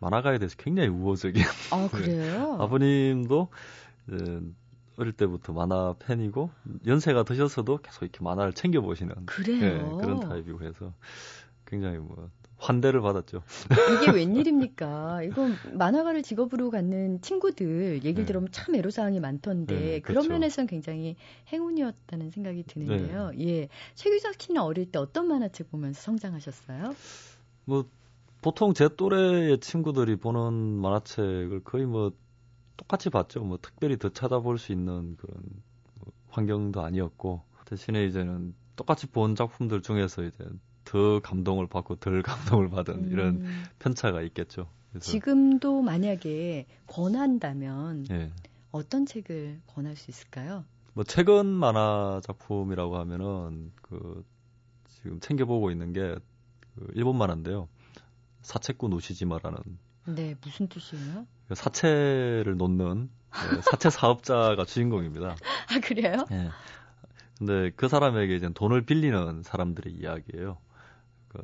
만화가에 0.00 0.38
대해서 0.38 0.56
굉장히 0.58 0.88
우호적인. 0.88 1.42
아 1.72 1.88
그래요? 1.92 2.56
아버님도 2.60 3.48
이제 4.08 4.40
어릴 4.96 5.12
때부터 5.12 5.52
만화 5.52 5.94
팬이고 5.98 6.50
연세가 6.86 7.22
드셔서도 7.22 7.78
계속 7.78 8.02
이렇게 8.02 8.22
만화를 8.22 8.52
챙겨 8.52 8.80
보시는 8.80 9.26
그래요. 9.26 9.60
네, 9.60 9.96
그런 10.00 10.20
타입이고 10.20 10.62
해서 10.62 10.92
굉장히 11.66 11.98
뭐 11.98 12.30
환대를 12.58 13.00
받았죠. 13.00 13.42
이게 13.70 14.10
웬일입니까? 14.12 15.22
이건 15.22 15.54
만화가를 15.72 16.22
직업으로 16.22 16.70
갖는 16.70 17.20
친구들 17.20 17.94
얘기를 18.04 18.14
네. 18.14 18.24
들으면 18.24 18.48
참 18.50 18.74
애로사항이 18.74 19.20
많던데 19.20 19.74
네, 19.74 20.00
그런 20.00 20.22
그렇죠. 20.24 20.28
면에서는 20.30 20.66
굉장히 20.66 21.16
행운이었다는 21.52 22.30
생각이 22.30 22.64
드는데요. 22.64 23.30
네. 23.30 23.46
예, 23.46 23.68
최규석 23.94 24.40
씨는 24.40 24.60
어릴 24.60 24.90
때 24.90 24.98
어떤 24.98 25.28
만화책 25.28 25.70
보면서 25.70 26.00
성장하셨어요? 26.02 26.94
뭐 27.64 27.88
보통 28.40 28.74
제 28.74 28.88
또래의 28.88 29.60
친구들이 29.60 30.16
보는 30.16 30.52
만화책을 30.52 31.62
거의 31.64 31.86
뭐 31.86 32.12
똑같이 32.76 33.10
봤죠. 33.10 33.40
뭐 33.40 33.58
특별히 33.60 33.98
더 33.98 34.08
찾아볼 34.08 34.58
수 34.58 34.72
있는 34.72 35.16
그런 35.16 35.42
뭐 35.94 36.12
환경도 36.30 36.80
아니었고 36.80 37.42
대신에 37.66 38.04
이제는 38.06 38.54
똑같이 38.76 39.06
본 39.08 39.34
작품들 39.34 39.82
중에서 39.82 40.22
이제 40.22 40.44
더 40.88 41.20
감동을 41.20 41.66
받고 41.66 41.96
덜 41.96 42.22
감동을 42.22 42.70
받은 42.70 42.94
음. 42.94 43.08
이런 43.10 43.44
편차가 43.78 44.22
있겠죠. 44.22 44.68
지금도 45.00 45.82
만약에 45.82 46.66
권한다면 46.86 48.04
네. 48.04 48.32
어떤 48.70 49.04
책을 49.06 49.60
권할 49.66 49.96
수 49.96 50.10
있을까요? 50.10 50.64
뭐 50.94 51.04
최근 51.04 51.46
만화 51.46 52.20
작품이라고 52.24 52.96
하면은 52.98 53.72
그 53.82 54.24
지금 54.88 55.20
챙겨보고 55.20 55.70
있는 55.70 55.92
게 55.92 56.16
그 56.78 56.86
일본 56.94 57.18
만화인데요. 57.18 57.68
사채꾼 58.42 58.92
오시지마라는. 58.92 59.58
네, 60.06 60.36
무슨 60.42 60.68
뜻이에요? 60.68 61.26
그 61.48 61.54
사채를 61.54 62.56
놓는 62.56 63.10
네, 63.52 63.62
사채 63.62 63.90
사업자가 63.90 64.64
주인공입니다. 64.64 65.30
아, 65.30 65.80
그래요? 65.82 66.24
네. 66.30 66.48
근데 67.36 67.70
그 67.76 67.88
사람에게 67.88 68.36
이제 68.36 68.48
돈을 68.52 68.82
빌리는 68.82 69.42
사람들의 69.42 69.92
이야기예요. 69.92 70.58
그 71.28 71.40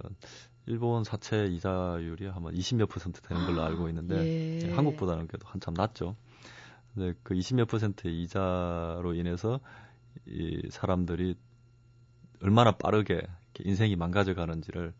일본 0.67 1.05
사채 1.05 1.47
이자율이 1.47 2.29
아마 2.29 2.51
20몇 2.51 2.89
퍼센트 2.89 3.21
되는 3.21 3.45
걸로 3.47 3.63
알고 3.63 3.89
있는데 3.89 4.61
예. 4.65 4.71
한국보다는 4.71 5.27
그래도 5.27 5.47
한참 5.49 5.75
낮죠. 5.75 6.17
근데 6.95 7.15
그 7.23 7.35
20몇 7.35 7.69
퍼센트의 7.69 8.23
이자로 8.23 9.15
인해서 9.15 9.61
이 10.27 10.69
사람들이 10.71 11.37
얼마나 12.41 12.73
빠르게 12.73 13.23
인생이 13.61 13.97
망가져 13.97 14.35
가는지를 14.35 14.95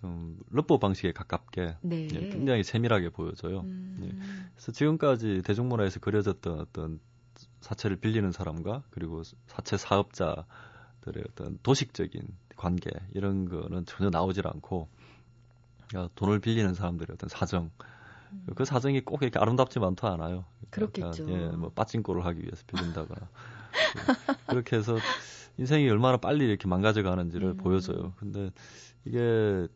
좀 0.00 0.38
르포 0.50 0.78
방식에 0.78 1.12
가깝게 1.12 1.76
네. 1.82 2.08
예, 2.12 2.28
굉장히 2.28 2.62
세밀하게 2.62 3.10
보여져요. 3.10 3.60
음. 3.60 3.98
예. 4.02 4.50
그래서 4.54 4.72
지금까지 4.72 5.42
대중문화에서 5.44 6.00
그려졌던 6.00 6.60
어떤 6.60 7.00
사채를 7.60 7.96
빌리는 7.96 8.30
사람과 8.30 8.82
그리고 8.90 9.22
사채 9.46 9.76
사업자들의 9.76 11.24
어떤 11.30 11.58
도식적인 11.62 12.22
관계 12.56 12.90
이런 13.12 13.48
거는 13.48 13.86
전혀 13.86 14.10
나오질 14.10 14.46
않고 14.46 14.88
그러니까 15.88 16.12
돈을 16.14 16.40
빌리는 16.40 16.74
사람들의 16.74 17.14
어떤 17.14 17.28
사정 17.28 17.70
음. 18.32 18.46
그 18.54 18.64
사정이 18.64 19.02
꼭 19.02 19.22
이렇게 19.22 19.38
아름답지만 19.38 19.90
않도 19.90 20.08
않아요. 20.08 20.44
그러니까, 20.70 21.10
그렇겠죠. 21.10 21.30
예, 21.30 21.48
뭐 21.50 21.70
빠진꼴을 21.70 22.24
하기 22.24 22.42
위해서 22.42 22.64
빌린다거나 22.66 23.28
그렇게 24.46 24.76
해서 24.76 24.96
인생이 25.58 25.88
얼마나 25.88 26.16
빨리 26.16 26.46
이렇게 26.46 26.66
망가져 26.66 27.02
가는지를 27.02 27.50
음. 27.50 27.56
보여줘요. 27.58 28.14
근데 28.18 28.50
이게 29.04 29.68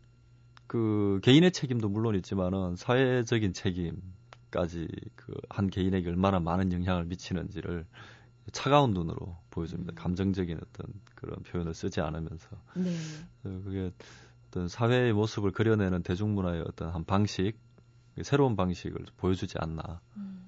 그 0.67 1.21
개인의 1.23 1.53
책임도 1.53 1.89
물론 1.89 2.15
있지만은 2.17 2.77
사회적인 2.77 3.53
책임까지 3.53 4.89
그 5.15 5.39
한 5.59 5.69
개인에게 5.69 6.09
얼마나 6.09 6.41
많은 6.41 6.73
영향을 6.73 7.05
미치는지를 7.07 7.85
차가운 8.53 8.93
눈으로 8.93 9.37
보여줍니다. 9.51 9.93
음. 9.93 9.95
감정적인 9.95 10.59
어떤 10.59 10.93
그런 11.15 11.43
표현을 11.43 11.75
쓰지 11.75 12.01
않으면서. 12.01 12.49
네. 12.75 12.95
그게 13.43 13.93
어떤 14.49 14.69
사회의 14.69 15.13
모습을 15.13 15.53
그려내는 15.53 16.03
대중문화의 16.03 16.65
어떤 16.67 16.91
한 16.91 17.05
방식, 17.05 17.55
새로운 18.23 18.57
방식을 18.57 19.07
보여주지 19.17 19.57
않나. 19.59 20.01
음. 20.17 20.45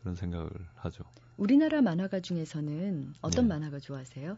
그런 0.00 0.14
생각을 0.14 0.50
하죠. 0.76 1.04
우리나라 1.36 1.80
만화가 1.80 2.20
중에서는 2.20 3.14
어떤 3.22 3.44
네. 3.44 3.48
만화가 3.54 3.80
좋아하세요? 3.80 4.36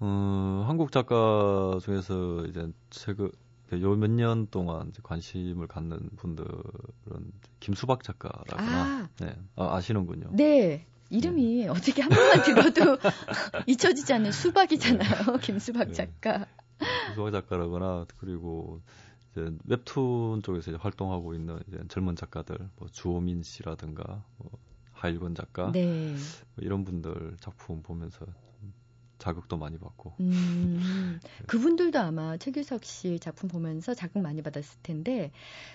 어, 0.00 0.64
한국 0.66 0.92
작가 0.92 1.78
중에서 1.80 2.44
이제 2.46 2.70
최근 2.90 3.30
요몇 3.72 4.10
년 4.10 4.46
동안 4.50 4.92
관심을 5.02 5.66
갖는 5.66 6.10
분들은 6.16 6.52
김수박 7.60 8.02
작가라거나 8.02 8.82
아. 8.82 9.08
네, 9.20 9.34
아, 9.56 9.80
시는군요 9.80 10.30
네. 10.32 10.86
이름이 11.12 11.64
네. 11.64 11.68
어떻게 11.68 12.02
한 12.02 12.10
번만 12.10 12.42
들어도 12.42 12.98
잊혀지지 13.66 14.12
않는 14.14 14.32
수박이잖아요. 14.32 15.38
김수박 15.42 15.88
네. 15.88 15.92
작가. 15.92 16.46
김수박 17.06 17.32
작가라거나 17.32 18.06
그리고 18.16 18.80
이제 19.32 19.50
웹툰 19.64 20.42
쪽에서 20.42 20.70
이제 20.70 20.78
활동하고 20.80 21.34
있는 21.34 21.60
이제 21.68 21.78
젊은 21.88 22.16
작가들, 22.16 22.58
뭐 22.76 22.88
주호민 22.88 23.42
씨라든가 23.42 24.24
뭐 24.38 24.50
하일권 24.92 25.34
작가, 25.34 25.70
네. 25.72 26.12
뭐 26.54 26.64
이런 26.64 26.84
분들 26.84 27.36
작품 27.40 27.82
보면서 27.82 28.26
자극도 29.22 29.56
많이 29.56 29.78
받고. 29.78 30.14
음, 30.18 31.20
그분들도 31.46 31.96
아마 32.00 32.36
최규석 32.38 32.84
씨 32.84 33.20
작품 33.20 33.48
보면서 33.48 33.94
자극 33.94 34.20
많이 34.20 34.42
받았을 34.42 34.80
텐데 34.82 35.30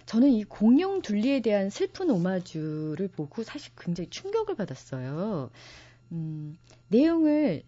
저는 0.06 0.32
이 0.32 0.44
공룡 0.44 1.02
둘리에 1.02 1.42
대한 1.42 1.70
슬픈 1.70 2.10
오마주를 2.10 3.08
보고 3.08 3.44
사실 3.44 3.72
굉장히 3.78 4.10
충격을 4.10 4.56
받았어요. 4.56 5.50
음, 6.12 6.58
내용을 6.90 7.64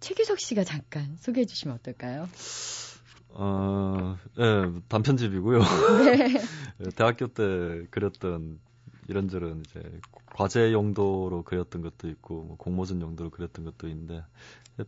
최규석 0.00 0.40
씨가 0.40 0.64
잠깐 0.64 1.16
소개해 1.20 1.46
주시면 1.46 1.76
어떨까요? 1.76 2.28
어, 3.28 4.16
예, 4.40 4.80
단편집이고요. 4.88 5.60
네. 6.06 6.90
대학교 6.96 7.28
때 7.28 7.86
그렸던 7.90 8.58
이런저런 9.08 9.60
이제 9.60 10.00
과제 10.26 10.72
용도로 10.72 11.42
그렸던 11.42 11.82
것도 11.82 12.08
있고 12.08 12.42
뭐 12.42 12.56
공모전 12.56 13.00
용도로 13.00 13.30
그렸던 13.30 13.64
것도 13.64 13.88
있는데 13.88 14.24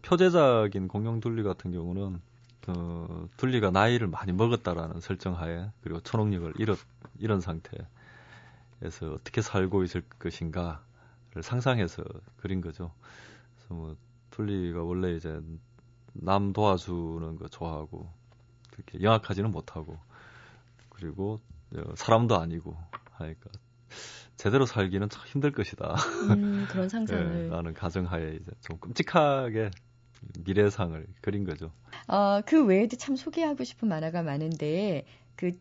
표제작인 0.02 0.88
공룡 0.88 1.20
둘리 1.20 1.42
같은 1.42 1.72
경우는 1.72 2.20
어, 2.68 3.28
둘리가 3.36 3.70
나이를 3.70 4.08
많이 4.08 4.32
먹었다라는 4.32 5.00
설정하에 5.00 5.70
그리고 5.82 6.00
초능력을 6.00 6.54
잃었 6.58 6.78
이런 7.18 7.40
상태에서 7.40 7.86
어떻게 9.14 9.40
살고 9.40 9.84
있을 9.84 10.02
것인가를 10.18 11.42
상상해서 11.42 12.02
그린 12.38 12.60
거죠. 12.60 12.92
그래서 13.54 13.74
뭐 13.74 13.96
둘리가 14.32 14.82
원래 14.82 15.14
이제 15.14 15.40
남 16.12 16.52
도와주는 16.52 17.36
거 17.36 17.48
좋아하고 17.48 18.10
그렇게 18.72 19.00
영악하지는 19.00 19.52
못하고 19.52 19.98
그리고 20.88 21.40
어, 21.74 21.94
사람도 21.94 22.36
아니고 22.36 22.76
하니까 23.12 23.50
제대로 24.36 24.66
살기는 24.66 25.08
참 25.08 25.22
힘들 25.26 25.52
것이다. 25.52 25.94
음, 26.30 26.66
그런 26.70 26.88
상상을. 26.88 27.42
네, 27.44 27.48
라는 27.48 27.72
가정하에 27.74 28.34
이제 28.40 28.50
좀 28.60 28.78
끔찍하게 28.78 29.70
미래상을 30.44 31.06
그린 31.20 31.44
거죠. 31.44 31.72
어, 32.08 32.40
그 32.44 32.64
외에도 32.64 32.96
참 32.96 33.16
소개하고 33.16 33.64
싶은 33.64 33.88
만화가 33.88 34.22
많은데, 34.22 35.04
그, 35.36 35.52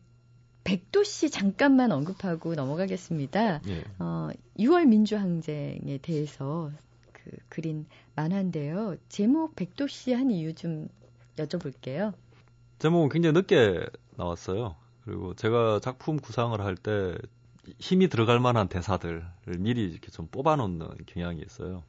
백도 0.63 1.03
씨 1.03 1.29
잠깐만 1.29 1.91
언급하고 1.91 2.55
넘어가겠습니다. 2.55 3.61
예. 3.67 3.83
어, 3.99 4.29
6월 4.57 4.87
민주항쟁에 4.87 5.99
대해서 6.01 6.71
그 7.13 7.29
그린 7.49 7.85
만화인데요. 8.15 8.95
제목 9.07 9.55
백도 9.55 9.87
씨 9.87 10.11
한 10.13 10.31
이유 10.31 10.53
좀 10.55 10.87
여쭤볼게요. 11.37 12.13
제목은 12.79 13.09
굉장히 13.09 13.33
늦게 13.33 13.85
나왔어요. 14.17 14.75
그리고 15.03 15.35
제가 15.35 15.79
작품 15.81 16.17
구상을 16.17 16.59
할 16.59 16.75
때 16.75 17.15
힘이 17.79 18.07
들어갈 18.07 18.39
만한 18.39 18.67
대사들을 18.67 19.25
미리 19.59 19.83
이렇게 19.85 20.11
좀 20.11 20.27
뽑아놓는 20.27 20.87
경향이 21.05 21.41
있어요. 21.41 21.83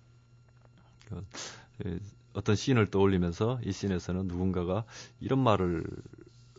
그, 1.08 2.00
어떤 2.34 2.54
씬을 2.54 2.90
떠올리면서 2.90 3.60
이 3.64 3.72
씬에서는 3.72 4.28
누군가가 4.28 4.84
이런 5.20 5.38
말을 5.38 5.84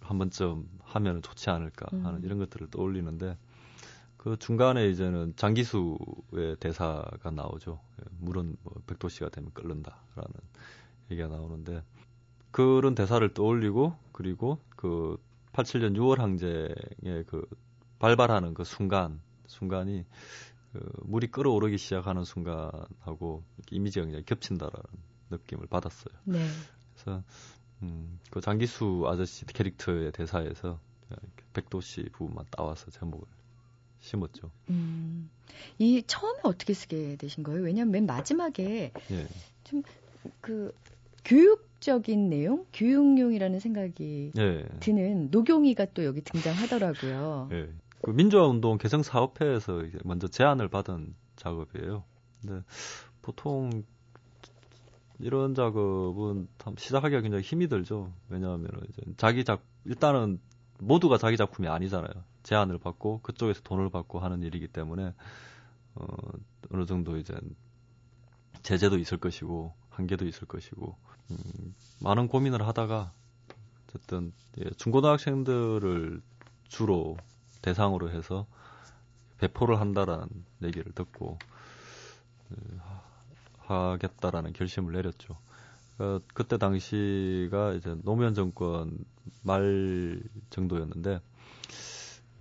한 0.02 0.18
번쯤 0.18 0.68
하면 0.84 1.22
좋지 1.22 1.50
않을까 1.50 1.86
하는 1.92 2.20
음. 2.20 2.26
이런 2.26 2.40
것들을 2.40 2.70
떠올리는데 2.72 3.38
그 4.16 4.38
중간에 4.38 4.88
이제는 4.90 5.34
장기수의 5.36 6.58
대사가 6.60 7.30
나오죠. 7.32 7.80
물은 8.20 8.58
뭐 8.64 8.74
백도씨가 8.88 9.30
되면 9.30 9.52
끓는다라는 9.54 10.34
얘기가 11.12 11.28
나오는데 11.28 11.84
그런 12.52 12.96
대사를 12.96 13.34
떠올리고 13.34 13.96
그리고 14.12 14.60
그 14.76 15.18
87년 15.54 15.96
6월 15.96 16.18
항쟁의 16.18 17.26
그 17.28 17.48
발발하는 18.00 18.54
그 18.54 18.64
순간 18.64 19.22
순간이 19.48 20.06
그 20.74 20.92
물이 21.04 21.28
끓어오르기 21.28 21.78
시작하는 21.78 22.24
순간하고 22.24 23.44
이미지가 23.72 24.06
굉장히 24.06 24.26
겹친다라는 24.26 24.84
느낌을 25.30 25.68
받았어요. 25.68 26.14
네. 26.26 26.46
그래서 26.94 27.24
음, 27.82 28.20
그 28.30 28.42
장기수 28.42 29.06
아저씨 29.08 29.46
캐릭터의 29.46 30.12
대사에서 30.12 30.80
백도씨 31.54 32.10
부분만 32.12 32.46
따와서 32.52 32.92
제목을 32.92 33.26
심었죠. 34.00 34.52
음, 34.70 35.30
이 35.80 36.04
처음에 36.06 36.40
어떻게 36.44 36.74
쓰게 36.74 37.16
되신 37.18 37.44
거예요? 37.44 37.64
왜냐하면 37.64 37.92
맨 37.92 38.06
마지막에 38.06 38.92
예. 39.12 39.28
좀그 39.64 40.74
교육적인 41.26 42.30
내용, 42.30 42.66
교육용이라는 42.74 43.60
생각이 43.60 44.32
예. 44.38 44.66
드는 44.80 45.30
노경이가 45.32 45.88
또 45.94 46.06
여기 46.06 46.22
등장하더라고요. 46.22 47.50
예. 47.52 47.70
그 48.08 48.12
민주화운동 48.12 48.78
개성사업회에서 48.78 49.84
먼저 50.06 50.30
제안을 50.30 50.70
받은 50.70 51.14
작업이에요. 51.36 52.06
근데 52.40 52.64
보통 53.22 53.84
이런 55.20 55.54
작업은 55.54 56.48
참 56.58 56.78
시작하기가 56.78 57.20
굉장히 57.20 57.44
힘이 57.44 57.68
들죠. 57.68 58.14
왜냐하면 58.30 58.72
이제 58.88 59.02
자기 59.18 59.44
작 59.44 59.62
일단은 59.84 60.40
모두가 60.80 61.18
자기 61.18 61.36
작품이 61.36 61.68
아니잖아요. 61.68 62.24
제안을 62.44 62.78
받고 62.78 63.20
그쪽에서 63.24 63.60
돈을 63.64 63.90
받고 63.90 64.20
하는 64.20 64.42
일이기 64.42 64.70
때문에 64.70 65.14
어, 65.96 66.08
어느 66.72 66.86
정도 66.86 67.18
이제 67.18 67.38
제재도 68.64 69.00
있을 69.00 69.18
것이고 69.18 69.74
한계도 69.90 70.26
있을 70.26 70.48
것이고 70.48 70.96
음, 71.32 71.76
많은 72.00 72.30
고민을 72.30 72.66
하다가 72.66 73.12
어쨌든 73.90 74.32
예, 74.60 74.70
중고등학생들을 74.78 76.22
주로 76.70 77.18
대상으로 77.68 78.10
해서 78.12 78.48
배포를 79.40 79.80
한다라는 79.80 80.30
얘기를 80.64 80.92
듣고 80.94 81.38
하겠다라는 83.58 84.54
결심을 84.54 84.94
내렸죠. 84.94 85.38
그, 85.98 86.24
그때 86.34 86.58
당시가 86.58 87.74
이제 87.74 87.96
노무현 88.04 88.34
정권 88.34 88.98
말 89.42 90.22
정도였는데, 90.50 91.20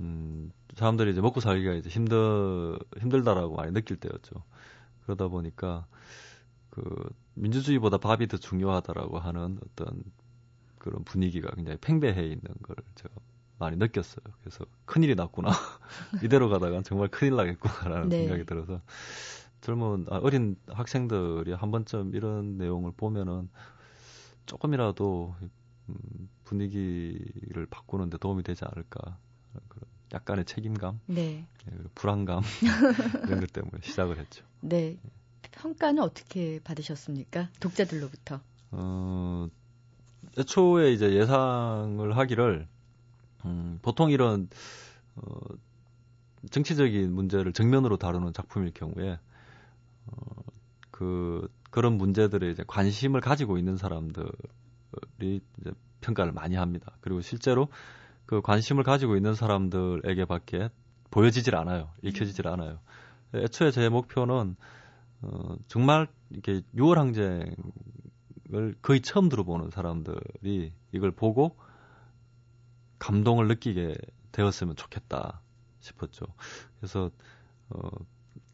음, 0.01 0.53
사람들이 0.77 1.11
이제 1.11 1.21
먹고 1.21 1.41
살기가 1.41 1.73
이제 1.73 1.89
힘들, 1.89 2.79
힘들다라고 3.01 3.57
많이 3.57 3.73
느낄 3.73 3.97
때였죠. 3.97 4.45
그러다 5.03 5.29
보니까, 5.29 5.87
그, 6.71 6.85
민주주의보다 7.35 7.99
밥이 7.99 8.29
더 8.29 8.37
중요하다라고 8.37 9.19
하는 9.19 9.59
어떤 9.65 10.05
그런 10.79 11.03
분위기가 11.05 11.51
굉장히 11.55 11.79
팽배해 11.81 12.23
있는 12.23 12.55
걸 12.63 12.77
제가 12.95 13.15
많이 13.59 13.77
느꼈어요. 13.77 14.25
그래서 14.41 14.65
큰일이 14.85 15.15
났구나. 15.15 15.51
이대로 16.23 16.49
가다가 16.49 16.83
정말 16.83 17.09
큰일 17.09 17.37
나겠구나라는 17.37 18.09
네. 18.09 18.19
생각이 18.19 18.45
들어서 18.45 18.81
젊은 19.61 20.07
아, 20.11 20.19
어린 20.19 20.57
학생들이 20.69 21.53
한 21.53 21.71
번쯤 21.71 22.15
이런 22.15 22.59
내용을 22.59 22.93
보면은 22.97 23.49
조금이라도 24.47 25.35
음, 25.89 26.29
분위기를 26.45 27.67
바꾸는 27.67 28.11
데 28.11 28.19
도움이 28.19 28.43
되지 28.43 28.65
않을까 28.65 29.19
그런 29.69 29.87
약간의 30.13 30.45
책임감, 30.45 31.01
네. 31.07 31.47
네, 31.67 31.79
불안감 31.95 32.43
이런 33.27 33.41
것 33.41 33.53
때문에 33.53 33.79
시작을 33.83 34.19
했죠. 34.19 34.45
네. 34.61 34.99
평가는 35.53 36.03
어떻게 36.03 36.61
받으셨습니까? 36.63 37.49
독자들로부터. 37.61 38.41
어, 38.73 39.49
애초에 40.39 40.93
이제 40.93 41.13
예상을 41.13 42.17
하기를 42.17 42.69
음, 43.47 43.79
보통 43.83 44.11
이런 44.11 44.49
어, 45.17 45.39
정치적인 46.51 47.13
문제를 47.13 47.53
정면으로 47.53 47.97
다루는 47.97 48.33
작품일 48.33 48.73
경우에 48.73 49.19
어, 50.07 50.43
그 50.91 51.49
그런 51.71 51.95
문제들에 51.95 52.51
이제 52.51 52.65
관심을 52.67 53.21
가지고 53.21 53.59
있는 53.59 53.77
사람들이 53.77 54.31
이제 55.21 55.73
평가를 56.01 56.33
많이 56.33 56.57
합니다. 56.57 56.93
그리고 57.01 57.21
실제로 57.21 57.69
그 58.25 58.41
관심을 58.41 58.83
가지고 58.83 59.17
있는 59.17 59.35
사람들에게밖에 59.35 60.71
보여지질 61.11 61.57
않아요. 61.57 61.91
읽혀지질 62.03 62.49
않아요. 62.49 62.79
애초에 63.35 63.71
제 63.71 63.89
목표는 63.89 64.57
어, 65.23 65.57
정말 65.69 66.09
이렇게 66.31 66.63
6월 66.75 66.97
항쟁을 66.97 67.57
거의 68.83 69.01
처음 69.01 69.29
들어보는 69.29 69.71
사람들이 69.71 70.73
이걸 70.93 71.11
보고 71.11 71.57
감동을 72.99 73.49
느끼게 73.49 73.97
되었으면 74.33 74.77
좋겠다 74.77 75.41
싶었죠. 75.81 76.27
그래서 76.81 77.11
어, 77.71 77.89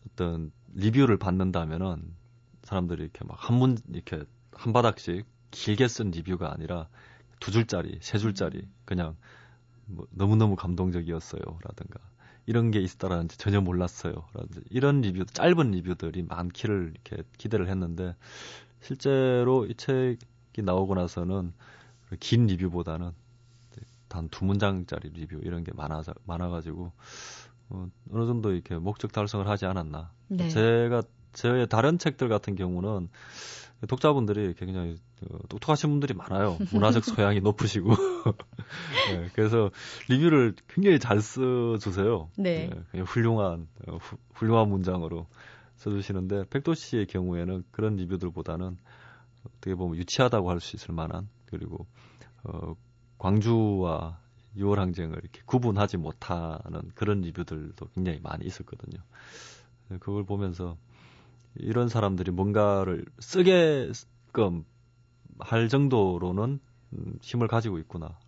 어떤 0.07 0.52
리뷰를 0.74 1.18
받는다면은 1.18 2.14
사람들이 2.64 3.02
이렇게 3.05 3.24
막 3.24 3.38
한 3.50 3.59
문 3.59 3.78
이렇게 3.92 4.24
한 4.52 4.72
바닥씩 4.72 5.26
길게 5.50 5.88
쓴 5.88 6.11
리뷰가 6.11 6.52
아니라 6.52 6.88
두 7.40 7.50
줄짜리, 7.50 7.98
세 8.02 8.18
줄짜리 8.18 8.68
그냥 8.85 9.16
뭐 9.87 10.07
너무너무 10.11 10.57
감동적이었어요라든가 10.57 12.00
이런 12.46 12.70
게 12.70 12.81
있다라는 12.81 13.28
지 13.28 13.38
전혀 13.38 13.61
몰랐어요. 13.61 14.14
라든지 14.35 14.62
이런 14.70 15.00
리뷰 15.02 15.24
짧은 15.26 15.70
리뷰들이 15.72 16.24
많기를 16.24 16.92
이렇게 16.94 17.22
기대를 17.38 17.68
했는데 17.68 18.16
실제로 18.81 19.66
이 19.66 19.74
책이 19.74 20.62
나오고 20.62 20.94
나서는 20.96 21.52
긴 22.20 22.46
리뷰보다는 22.46 23.12
단 24.12 24.29
두 24.31 24.44
문장짜리 24.44 25.11
리뷰 25.11 25.40
이런 25.42 25.64
게 25.64 25.72
많아 25.75 26.03
많아가지고 26.27 26.92
어, 27.70 27.87
어느 28.12 28.27
정도 28.27 28.53
이렇게 28.53 28.77
목적 28.77 29.12
달성을 29.12 29.48
하지 29.48 29.64
않았나. 29.66 30.12
네. 30.29 30.48
제가 30.48 31.03
제 31.33 31.66
다른 31.66 31.98
책들 31.98 32.29
같은 32.29 32.55
경우는 32.55 33.09
독자분들이 33.88 34.55
굉장히 34.55 34.96
어, 35.31 35.38
똑똑하신 35.48 35.90
분들이 35.90 36.14
많아요. 36.14 36.59
문화적 36.72 37.05
소양이 37.05 37.40
높으시고. 37.40 37.90
네, 39.11 39.31
그래서 39.35 39.70
리뷰를 40.09 40.55
굉장히 40.68 40.98
잘 40.98 41.20
써주세요. 41.20 42.29
네. 42.37 42.70
네 42.92 43.01
훌륭한, 43.01 43.66
어, 43.88 43.96
후, 43.96 44.18
훌륭한 44.35 44.68
문장으로 44.68 45.27
써주시는데, 45.77 46.44
백도 46.51 46.75
씨의 46.75 47.07
경우에는 47.07 47.64
그런 47.70 47.96
리뷰들보다는 47.96 48.77
어떻게 49.46 49.75
보면 49.75 49.96
유치하다고 49.96 50.51
할 50.51 50.61
수 50.61 50.77
있을 50.77 50.94
만한, 50.94 51.29
그리고, 51.46 51.87
어, 52.44 52.75
광주와 53.23 54.19
6월 54.57 54.77
항쟁을 54.79 55.17
이렇게 55.23 55.41
구분하지 55.47 55.97
못하는 55.97 56.91
그런 56.97 57.21
리뷰들도 57.21 57.87
굉장히 57.95 58.19
많이 58.21 58.45
있었거든요. 58.45 59.01
네, 59.89 59.99
그걸 59.99 60.25
보면서 60.25 60.77
이런 61.55 61.89
사람들이 61.89 62.33
뭔가를 62.33 63.05
쓰게끔 63.21 64.65
할 65.39 65.69
정도로는 65.69 66.59
음, 66.95 67.19
힘을 67.23 67.47
가지고 67.47 67.79
있구나. 67.79 68.19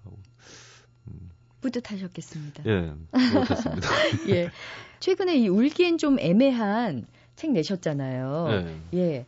음. 1.09 1.31
뿌듯하셨겠습니다. 1.61 2.63
예, 2.67 2.95
뿌듯했습니다. 3.11 3.89
예. 4.31 4.51
최근에 5.01 5.37
이 5.39 5.49
울기엔 5.49 5.99
좀 5.99 6.21
애매한 6.21 7.07
책 7.35 7.51
내셨잖아요. 7.53 8.47
예. 8.93 8.99
예. 8.99 9.27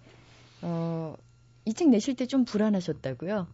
어, 0.62 1.16
이 1.64 1.72
책 1.74 1.88
내실 1.90 2.14
때 2.14 2.26
좀 2.26 2.44
불안하셨다고요? 2.44 3.48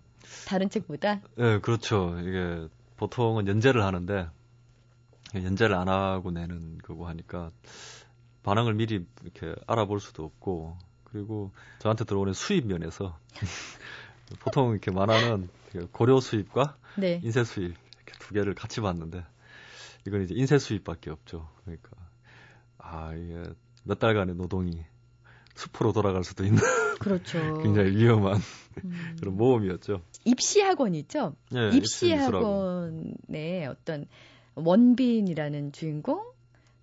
다른 0.46 0.68
책보다? 0.70 1.20
예, 1.38 1.58
그렇죠. 1.60 2.18
이게 2.20 2.68
보통은 2.96 3.46
연재를 3.48 3.84
하는데 3.84 4.28
연재를 5.34 5.74
안 5.74 5.88
하고 5.88 6.30
내는 6.30 6.78
거고 6.78 7.08
하니까 7.08 7.50
반응을 8.42 8.74
미리 8.74 9.06
이렇게 9.22 9.54
알아볼 9.66 10.00
수도 10.00 10.24
없고 10.24 10.76
그리고 11.04 11.52
저한테 11.78 12.04
들어오는 12.04 12.32
수입 12.32 12.66
면에서 12.66 13.18
보통 14.40 14.72
이렇게 14.72 14.90
만화는 14.90 15.48
고려 15.92 16.20
수입과 16.20 16.76
네. 16.96 17.20
인쇄 17.22 17.44
수입 17.44 17.74
이렇게 17.96 18.18
두 18.18 18.34
개를 18.34 18.54
같이 18.54 18.80
봤는데 18.80 19.24
이건 20.06 20.22
이제 20.22 20.34
인쇄 20.36 20.58
수입밖에 20.58 21.10
없죠. 21.10 21.48
그러니까 21.64 21.90
아 22.78 23.14
이게 23.14 23.42
몇 23.84 23.98
달간의 23.98 24.34
노동이 24.34 24.84
수포로 25.54 25.92
돌아갈 25.92 26.24
수도 26.24 26.44
있는 26.44 26.60
그렇죠. 27.02 27.62
굉장히 27.62 27.96
위험한 27.96 28.40
음. 28.84 29.16
그런 29.20 29.36
모험이었죠. 29.36 30.02
입시 30.24 30.60
학원이죠. 30.60 31.34
네, 31.50 31.70
입시 31.76 32.12
학원의 32.12 33.66
어떤 33.66 34.06
원빈이라는 34.54 35.72
주인공 35.72 36.32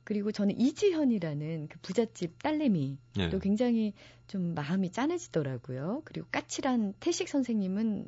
그리고 0.04 0.32
저는 0.32 0.60
이지현이라는 0.60 1.68
그 1.68 1.78
부잣집 1.84 2.42
딸내미 2.42 2.98
네. 3.16 3.30
또 3.30 3.38
굉장히 3.38 3.94
좀 4.28 4.56
마음이 4.56 4.92
짠해지더라고요. 4.92 6.02
그리고 6.04 6.28
까칠한 6.32 6.96
태식 7.00 7.30
선생님은 7.30 8.08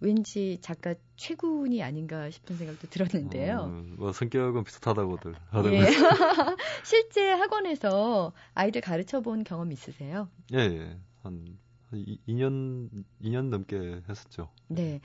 왠지 0.00 0.58
작가 0.60 0.94
최군이 1.16 1.82
아닌가 1.82 2.30
싶은 2.30 2.56
생각도 2.56 2.88
들었는데요. 2.88 3.58
어, 3.58 3.84
뭐 3.96 4.12
성격은 4.12 4.64
비슷하다고들 4.64 5.34
하더라고요. 5.48 5.80
예. 5.80 5.86
실제 6.84 7.30
학원에서 7.30 8.32
아이들 8.52 8.80
가르쳐 8.80 9.20
본 9.20 9.44
경험 9.44 9.72
있으세요? 9.72 10.28
예, 10.52 10.58
예. 10.58 10.98
한, 11.24 11.58
한 11.90 12.04
2년 12.28 12.90
2년 13.22 13.48
넘게 13.48 14.02
했었죠. 14.08 14.50
네. 14.68 15.00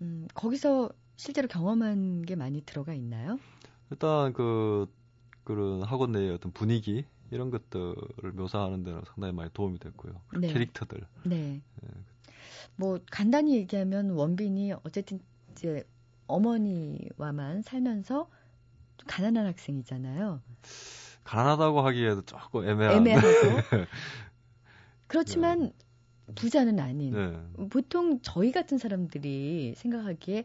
음, 0.00 0.28
거기서 0.34 0.90
실제로 1.16 1.48
경험한 1.48 2.22
게 2.22 2.36
많이 2.36 2.60
들어가 2.62 2.92
있나요? 2.92 3.38
일단 3.90 4.32
그 4.32 4.86
그런 5.42 5.82
학원 5.82 6.12
내의 6.12 6.32
어떤 6.32 6.52
분위기 6.52 7.04
이런 7.30 7.50
것들을 7.50 8.32
묘사하는 8.34 8.84
데는 8.84 9.02
상당히 9.06 9.32
많이 9.32 9.50
도움이 9.52 9.78
됐고요. 9.78 10.20
네. 10.38 10.52
캐릭터들. 10.52 11.06
네. 11.24 11.60
네. 11.82 11.88
뭐 12.76 12.98
간단히 13.10 13.56
얘기하면 13.56 14.10
원빈이 14.10 14.72
어쨌든 14.84 15.20
이제 15.52 15.84
어머니와만 16.26 17.62
살면서 17.62 18.28
좀 18.96 19.06
가난한 19.06 19.46
학생이잖아요. 19.46 20.40
가난하다고 21.24 21.80
하기에도 21.80 22.22
조금 22.22 22.68
애매한. 22.68 22.96
애매하고. 22.96 23.26
그렇지만 25.14 25.70
네. 26.26 26.34
부자는 26.34 26.80
아닌. 26.80 27.12
네. 27.12 27.68
보통 27.68 28.18
저희 28.22 28.50
같은 28.50 28.78
사람들이 28.78 29.74
생각하기에 29.76 30.44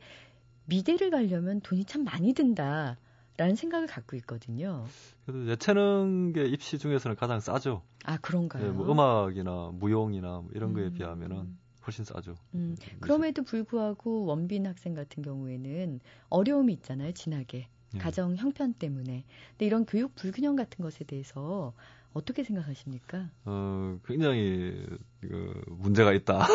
미대를 0.66 1.10
가려면 1.10 1.60
돈이 1.62 1.86
참 1.86 2.04
많이 2.04 2.34
든다. 2.34 2.98
라는 3.38 3.56
생각을 3.56 3.88
갖고 3.88 4.18
있거든요. 4.18 4.86
그래도 5.26 5.48
예체능계 5.48 6.44
입시 6.48 6.78
중에서는 6.78 7.16
가장 7.16 7.40
싸죠. 7.40 7.84
아, 8.04 8.18
그런가요? 8.18 8.66
네, 8.66 8.70
뭐 8.70 8.92
음악이나 8.92 9.72
무용이나 9.74 10.42
뭐 10.42 10.50
이런 10.54 10.74
거에 10.74 10.88
음. 10.88 10.94
비하면은 10.94 11.58
훨씬 11.88 12.04
싸죠. 12.04 12.36
음. 12.54 12.76
네, 12.78 12.98
그럼에도 13.00 13.44
불구하고 13.44 14.26
원빈 14.26 14.68
학생 14.68 14.94
같은 14.94 15.24
경우에는 15.24 16.02
어려움이 16.28 16.74
있잖아요, 16.74 17.14
진하게. 17.14 17.70
네. 17.94 18.00
가정 18.00 18.36
형편 18.36 18.74
때문에. 18.74 19.24
근데 19.52 19.66
이런 19.66 19.86
교육 19.86 20.16
불균형 20.16 20.58
같은 20.58 20.84
것에 20.84 21.06
대해서 21.06 21.74
어떻게 22.14 22.44
생각하십니까? 22.44 23.30
어, 23.46 24.00
굉장히 24.06 24.86
그 25.22 25.62
문제가 25.68 26.14
있다. 26.14 26.46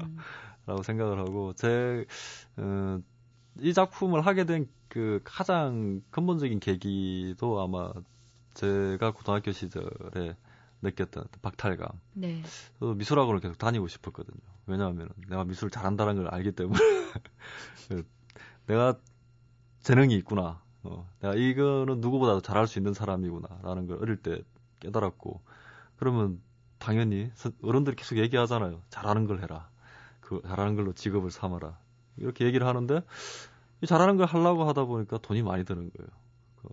음. 0.00 0.16
라고 0.66 0.82
생각을 0.82 1.18
하고 1.18 1.52
제 1.54 2.04
어, 2.56 3.00
이 3.60 3.72
작품을 3.74 4.24
하게 4.26 4.44
된 4.44 4.66
그 4.90 5.20
가장 5.22 6.02
근본적인 6.10 6.58
계기도 6.58 7.60
아마 7.60 7.92
제가 8.54 9.12
고등학교 9.12 9.52
시절에 9.52 10.36
느꼈던 10.82 11.24
박탈감. 11.40 11.88
네. 12.14 12.42
저도 12.80 12.94
미술학원을 12.94 13.40
계속 13.40 13.56
다니고 13.56 13.86
싶었거든요. 13.86 14.40
왜냐하면 14.66 15.08
내가 15.28 15.44
미술을 15.44 15.70
잘한다는 15.70 16.16
걸 16.16 16.28
알기 16.34 16.52
때문에 16.52 16.78
그 17.88 18.04
내가 18.66 18.98
재능이 19.82 20.14
있구나. 20.16 20.60
어, 20.82 21.08
내가 21.20 21.34
이거는 21.36 22.00
누구보다도 22.00 22.40
잘할 22.40 22.66
수 22.66 22.80
있는 22.80 22.92
사람이구나라는 22.92 23.86
걸 23.86 23.98
어릴 24.02 24.16
때 24.16 24.42
깨달았고 24.80 25.40
그러면 25.96 26.40
당연히 26.78 27.30
어른들이 27.62 27.96
계속 27.96 28.16
얘기하잖아요. 28.18 28.82
잘하는 28.88 29.26
걸 29.26 29.42
해라. 29.42 29.68
그 30.20 30.40
잘하는 30.46 30.76
걸로 30.76 30.92
직업을 30.92 31.30
삼아라. 31.30 31.78
이렇게 32.16 32.46
얘기를 32.46 32.66
하는데 32.66 33.02
잘하는 33.86 34.16
걸 34.16 34.26
하려고 34.26 34.64
하다 34.64 34.84
보니까 34.84 35.18
돈이 35.18 35.42
많이 35.42 35.64
드는 35.64 35.90
거예요. 35.90 36.08
그, 36.56 36.68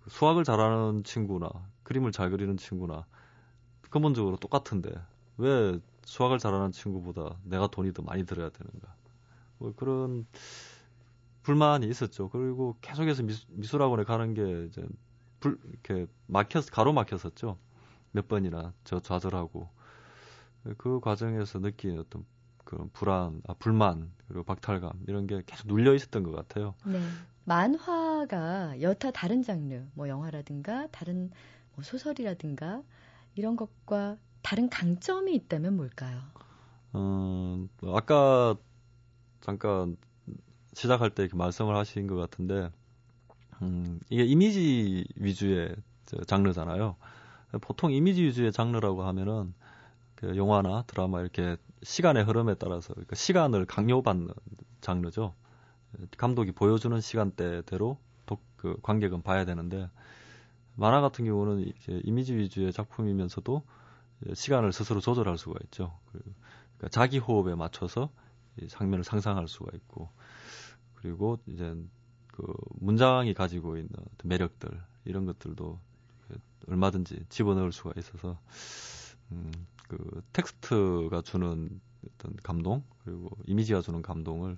그 0.00 0.10
수학을 0.10 0.44
잘하는 0.44 1.04
친구나 1.04 1.48
그림을 1.82 2.12
잘 2.12 2.30
그리는 2.30 2.56
친구나 2.56 3.06
근본적으로 3.90 4.36
똑같은데 4.36 4.90
왜 5.38 5.78
수학을 6.04 6.38
잘하는 6.38 6.72
친구보다 6.72 7.36
내가 7.44 7.66
돈이 7.66 7.92
더 7.92 8.02
많이 8.02 8.24
들어야 8.24 8.50
되는가? 8.50 8.94
뭐 9.58 9.72
그런 9.76 10.26
불만이 11.42 11.86
있었죠. 11.86 12.28
그리고 12.28 12.76
계속해서 12.80 13.22
미술, 13.48 13.82
학원에 13.82 14.04
가는 14.04 14.34
게 14.34 14.66
이제 14.66 14.86
불 15.40 15.58
이렇게 15.68 16.06
막혔 16.26 16.66
가로 16.70 16.92
막혔었죠. 16.92 17.58
몇 18.12 18.28
번이나 18.28 18.72
저 18.84 19.00
좌절하고 19.00 19.68
그 20.76 21.00
과정에서 21.00 21.60
느낀 21.60 21.98
어떤 21.98 22.24
그런 22.64 22.90
불안, 22.92 23.40
아, 23.46 23.54
불만 23.54 24.10
그리고 24.26 24.44
박탈감 24.44 25.04
이런 25.06 25.26
게 25.26 25.42
계속 25.46 25.68
눌려 25.68 25.94
있었던 25.94 26.22
것 26.22 26.32
같아요. 26.32 26.74
네. 26.84 27.00
만화가 27.44 28.82
여타 28.82 29.10
다른 29.10 29.42
장르, 29.42 29.86
뭐 29.94 30.08
영화라든가 30.08 30.86
다른 30.90 31.30
뭐 31.74 31.82
소설이라든가 31.82 32.82
이런 33.34 33.56
것과 33.56 34.18
다른 34.42 34.68
강점이 34.68 35.34
있다면 35.34 35.76
뭘까요? 35.76 36.20
어, 36.92 37.66
아까 37.86 38.56
잠깐 39.40 39.96
시작할 40.74 41.10
때 41.10 41.22
이렇게 41.22 41.36
말씀을 41.36 41.74
하신 41.76 42.06
것 42.06 42.16
같은데, 42.16 42.70
음, 43.62 44.00
이게 44.08 44.24
이미지 44.24 45.04
위주의 45.16 45.74
장르잖아요. 46.26 46.96
보통 47.60 47.92
이미지 47.92 48.22
위주의 48.22 48.52
장르라고 48.52 49.02
하면은 49.04 49.54
그 50.14 50.36
영화나 50.36 50.82
드라마 50.82 51.20
이렇게 51.20 51.56
시간의 51.82 52.24
흐름에 52.24 52.54
따라서 52.54 52.92
그러니까 52.92 53.14
시간을 53.14 53.66
강요받는 53.66 54.34
장르죠. 54.80 55.34
감독이 56.16 56.52
보여주는 56.52 57.00
시간대대로 57.00 57.98
독, 58.26 58.42
그 58.56 58.76
관객은 58.82 59.22
봐야 59.22 59.44
되는데 59.44 59.88
만화 60.74 61.00
같은 61.00 61.24
경우는 61.24 61.60
이제 61.60 62.00
이미지 62.04 62.36
위주의 62.36 62.72
작품이면서도 62.72 63.62
시간을 64.34 64.72
스스로 64.72 65.00
조절할 65.00 65.38
수가 65.38 65.58
있죠. 65.64 65.98
그러니까 66.10 66.88
자기 66.90 67.18
호흡에 67.18 67.54
맞춰서 67.54 68.10
장면을 68.68 69.04
상상할 69.04 69.48
수가 69.48 69.70
있고 69.74 70.08
그리고 70.94 71.38
이제 71.46 71.76
그 72.38 72.54
문장이 72.78 73.34
가지고 73.34 73.76
있는 73.76 73.90
매력들 74.22 74.70
이런 75.04 75.26
것들도 75.26 75.80
얼마든지 76.68 77.24
집어넣을 77.28 77.72
수가 77.72 77.94
있어서 77.98 78.38
음, 79.32 79.50
그 79.88 80.22
텍스트가 80.32 81.22
주는 81.22 81.80
어떤 82.06 82.36
감동 82.44 82.84
그리고 83.04 83.30
이미지가 83.46 83.80
주는 83.80 84.02
감동을 84.02 84.56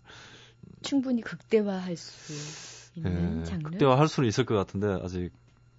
충분히 0.83 1.23
극대화할 1.23 1.97
수 1.97 2.99
있는 2.99 3.41
예, 3.41 3.45
장르. 3.45 3.71
극대화할 3.71 4.09
수는 4.09 4.29
있을 4.29 4.45
것 4.45 4.57
같은데 4.57 4.99
아직 5.03 5.31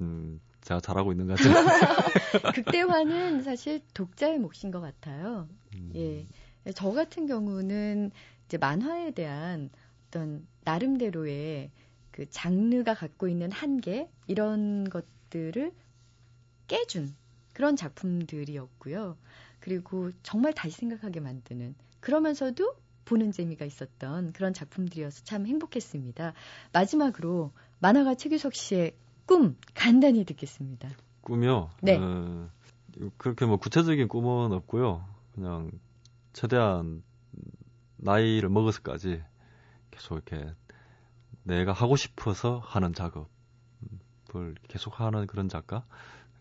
음, 0.01 0.41
제가 0.61 0.79
잘하고 0.79 1.11
있는 1.11 1.27
것 1.27 1.37
같아요. 1.37 1.53
극대화는 2.55 3.43
사실 3.43 3.81
독자의 3.93 4.39
몫인 4.39 4.71
것 4.71 4.81
같아요. 4.81 5.47
음. 5.75 5.91
예, 5.95 6.71
저 6.73 6.91
같은 6.91 7.27
경우는 7.27 8.09
이제 8.47 8.57
만화에 8.57 9.11
대한 9.11 9.69
어떤 10.07 10.47
나름대로의 10.63 11.71
그 12.11 12.29
장르가 12.29 12.93
갖고 12.93 13.27
있는 13.27 13.51
한계 13.51 14.09
이런 14.27 14.89
것들을 14.89 15.71
깨준 16.67 17.15
그런 17.53 17.75
작품들이었고요. 17.75 19.17
그리고 19.59 20.11
정말 20.23 20.53
다시 20.53 20.77
생각하게 20.77 21.19
만드는 21.19 21.75
그러면서도 21.99 22.75
보는 23.05 23.31
재미가 23.31 23.65
있었던 23.65 24.33
그런 24.33 24.53
작품들이어서 24.53 25.23
참 25.23 25.45
행복했습니다. 25.45 26.33
마지막으로 26.71 27.51
만화가 27.79 28.15
최규석 28.15 28.53
씨의 28.53 28.95
꿈 29.25 29.57
간단히 29.73 30.23
듣겠습니다. 30.23 30.89
꿈이요? 31.21 31.71
네. 31.81 31.97
어, 31.97 32.49
그렇게 33.17 33.45
뭐 33.45 33.57
구체적인 33.57 34.07
꿈은 34.07 34.51
없고요. 34.51 35.05
그냥 35.33 35.71
최대한 36.33 37.03
나이를 37.97 38.49
먹어서까지 38.49 39.21
계속 39.91 40.15
이렇게 40.15 40.53
내가 41.43 41.73
하고 41.73 41.95
싶어서 41.95 42.61
하는 42.65 42.93
작업을 42.93 44.55
계속 44.67 44.99
하는 44.99 45.27
그런 45.27 45.49
작가. 45.49 45.85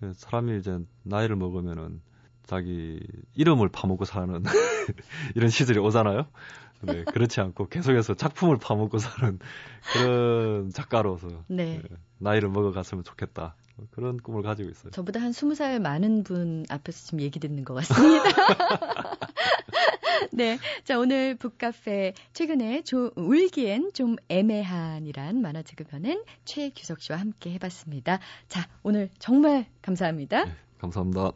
그 0.01 0.13
사람이 0.15 0.59
이제 0.59 0.79
나이를 1.03 1.37
먹으면은 1.37 2.01
자기 2.45 3.01
이름을 3.35 3.69
파먹고 3.69 4.05
사는 4.05 4.43
이런 5.37 5.51
시절이 5.51 5.79
오잖아요. 5.79 6.27
네, 6.83 7.05
그렇지 7.05 7.41
않고 7.41 7.69
계속해서 7.69 8.15
작품을 8.15 8.57
파먹고 8.57 8.99
사는 8.99 9.39
그런 9.93 10.71
작가로서 10.71 11.29
네. 11.47 11.83
네, 11.83 11.83
나이를 12.19 12.49
먹어갔으면 12.49 13.05
좋겠다. 13.05 13.55
그런 13.91 14.19
꿈을 14.19 14.43
가지고 14.43 14.69
있어요. 14.71 14.91
저보다 14.91 15.21
한 15.21 15.31
20살 15.31 15.81
많은 15.81 16.23
분 16.23 16.65
앞에서 16.69 17.07
지금 17.07 17.21
얘기 17.21 17.41
듣는 17.41 17.65
것 17.65 17.75
같습니다. 17.75 18.25
네. 20.33 20.59
자, 20.85 20.99
오늘 20.99 21.35
북카페 21.37 22.15
최근에 22.33 22.83
조, 22.83 23.11
울기엔 23.17 23.93
좀 23.95 24.17
애매한이란 24.29 25.41
만화책을 25.41 25.87
펴낸 25.87 26.23
최규석 26.45 27.01
씨와 27.01 27.19
함께 27.19 27.51
해봤습니다. 27.53 28.21
자, 28.49 28.69
오늘 28.83 29.11
정말 29.19 29.67
감사합니다. 29.83 30.45
네, 30.45 30.53
감사합니다. 30.79 31.33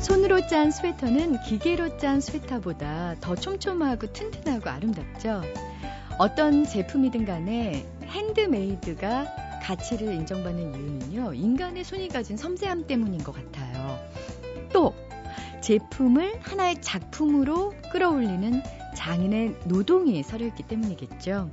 손으로 0.00 0.46
짠 0.46 0.70
스웨터는 0.70 1.42
기계로 1.42 1.98
짠 1.98 2.20
스웨터보다 2.20 3.16
더 3.20 3.34
촘촘하고 3.34 4.12
튼튼하고 4.12 4.70
아름답죠. 4.70 5.42
어떤 6.18 6.64
제품이든 6.64 7.24
간에 7.24 7.84
핸드메이드가 8.04 9.26
가치를 9.62 10.14
인정받는 10.14 10.74
이유는요, 10.74 11.34
인간의 11.34 11.82
손이 11.82 12.08
가진 12.08 12.36
섬세함 12.36 12.86
때문인 12.86 13.24
것 13.24 13.32
같아요. 13.32 13.98
또, 14.76 14.92
제품을 15.62 16.38
하나의 16.42 16.82
작품으로 16.82 17.72
끌어올리는 17.90 18.62
장인의 18.94 19.56
노동이 19.64 20.22
서려있기 20.22 20.64
때문이겠죠. 20.64 21.50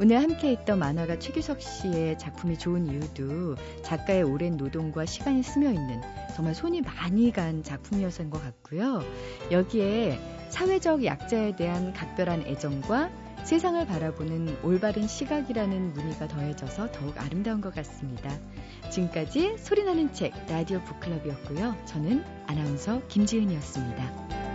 오늘 0.00 0.20
함께 0.20 0.50
했던 0.50 0.80
만화가 0.80 1.20
최규석 1.20 1.62
씨의 1.62 2.18
작품이 2.18 2.58
좋은 2.58 2.88
이유도 2.88 3.54
작가의 3.82 4.24
오랜 4.24 4.56
노동과 4.56 5.06
시간이 5.06 5.44
스며 5.44 5.70
있는 5.70 6.00
정말 6.34 6.52
손이 6.52 6.80
많이 6.80 7.30
간 7.30 7.62
작품이어서인 7.62 8.28
것 8.28 8.42
같고요. 8.42 9.04
여기에 9.52 10.18
사회적 10.48 11.04
약자에 11.04 11.54
대한 11.54 11.92
각별한 11.92 12.42
애정과 12.42 13.27
세상을 13.48 13.86
바라보는 13.86 14.58
올바른 14.62 15.08
시각이라는 15.08 15.94
무늬가 15.94 16.28
더해져서 16.28 16.92
더욱 16.92 17.16
아름다운 17.16 17.62
것 17.62 17.74
같습니다. 17.76 18.30
지금까지 18.90 19.56
소리나는 19.56 20.12
책 20.12 20.34
라디오 20.50 20.84
북클럽이었고요. 20.84 21.74
저는 21.86 22.22
아나운서 22.46 23.00
김지은이었습니다. 23.08 24.47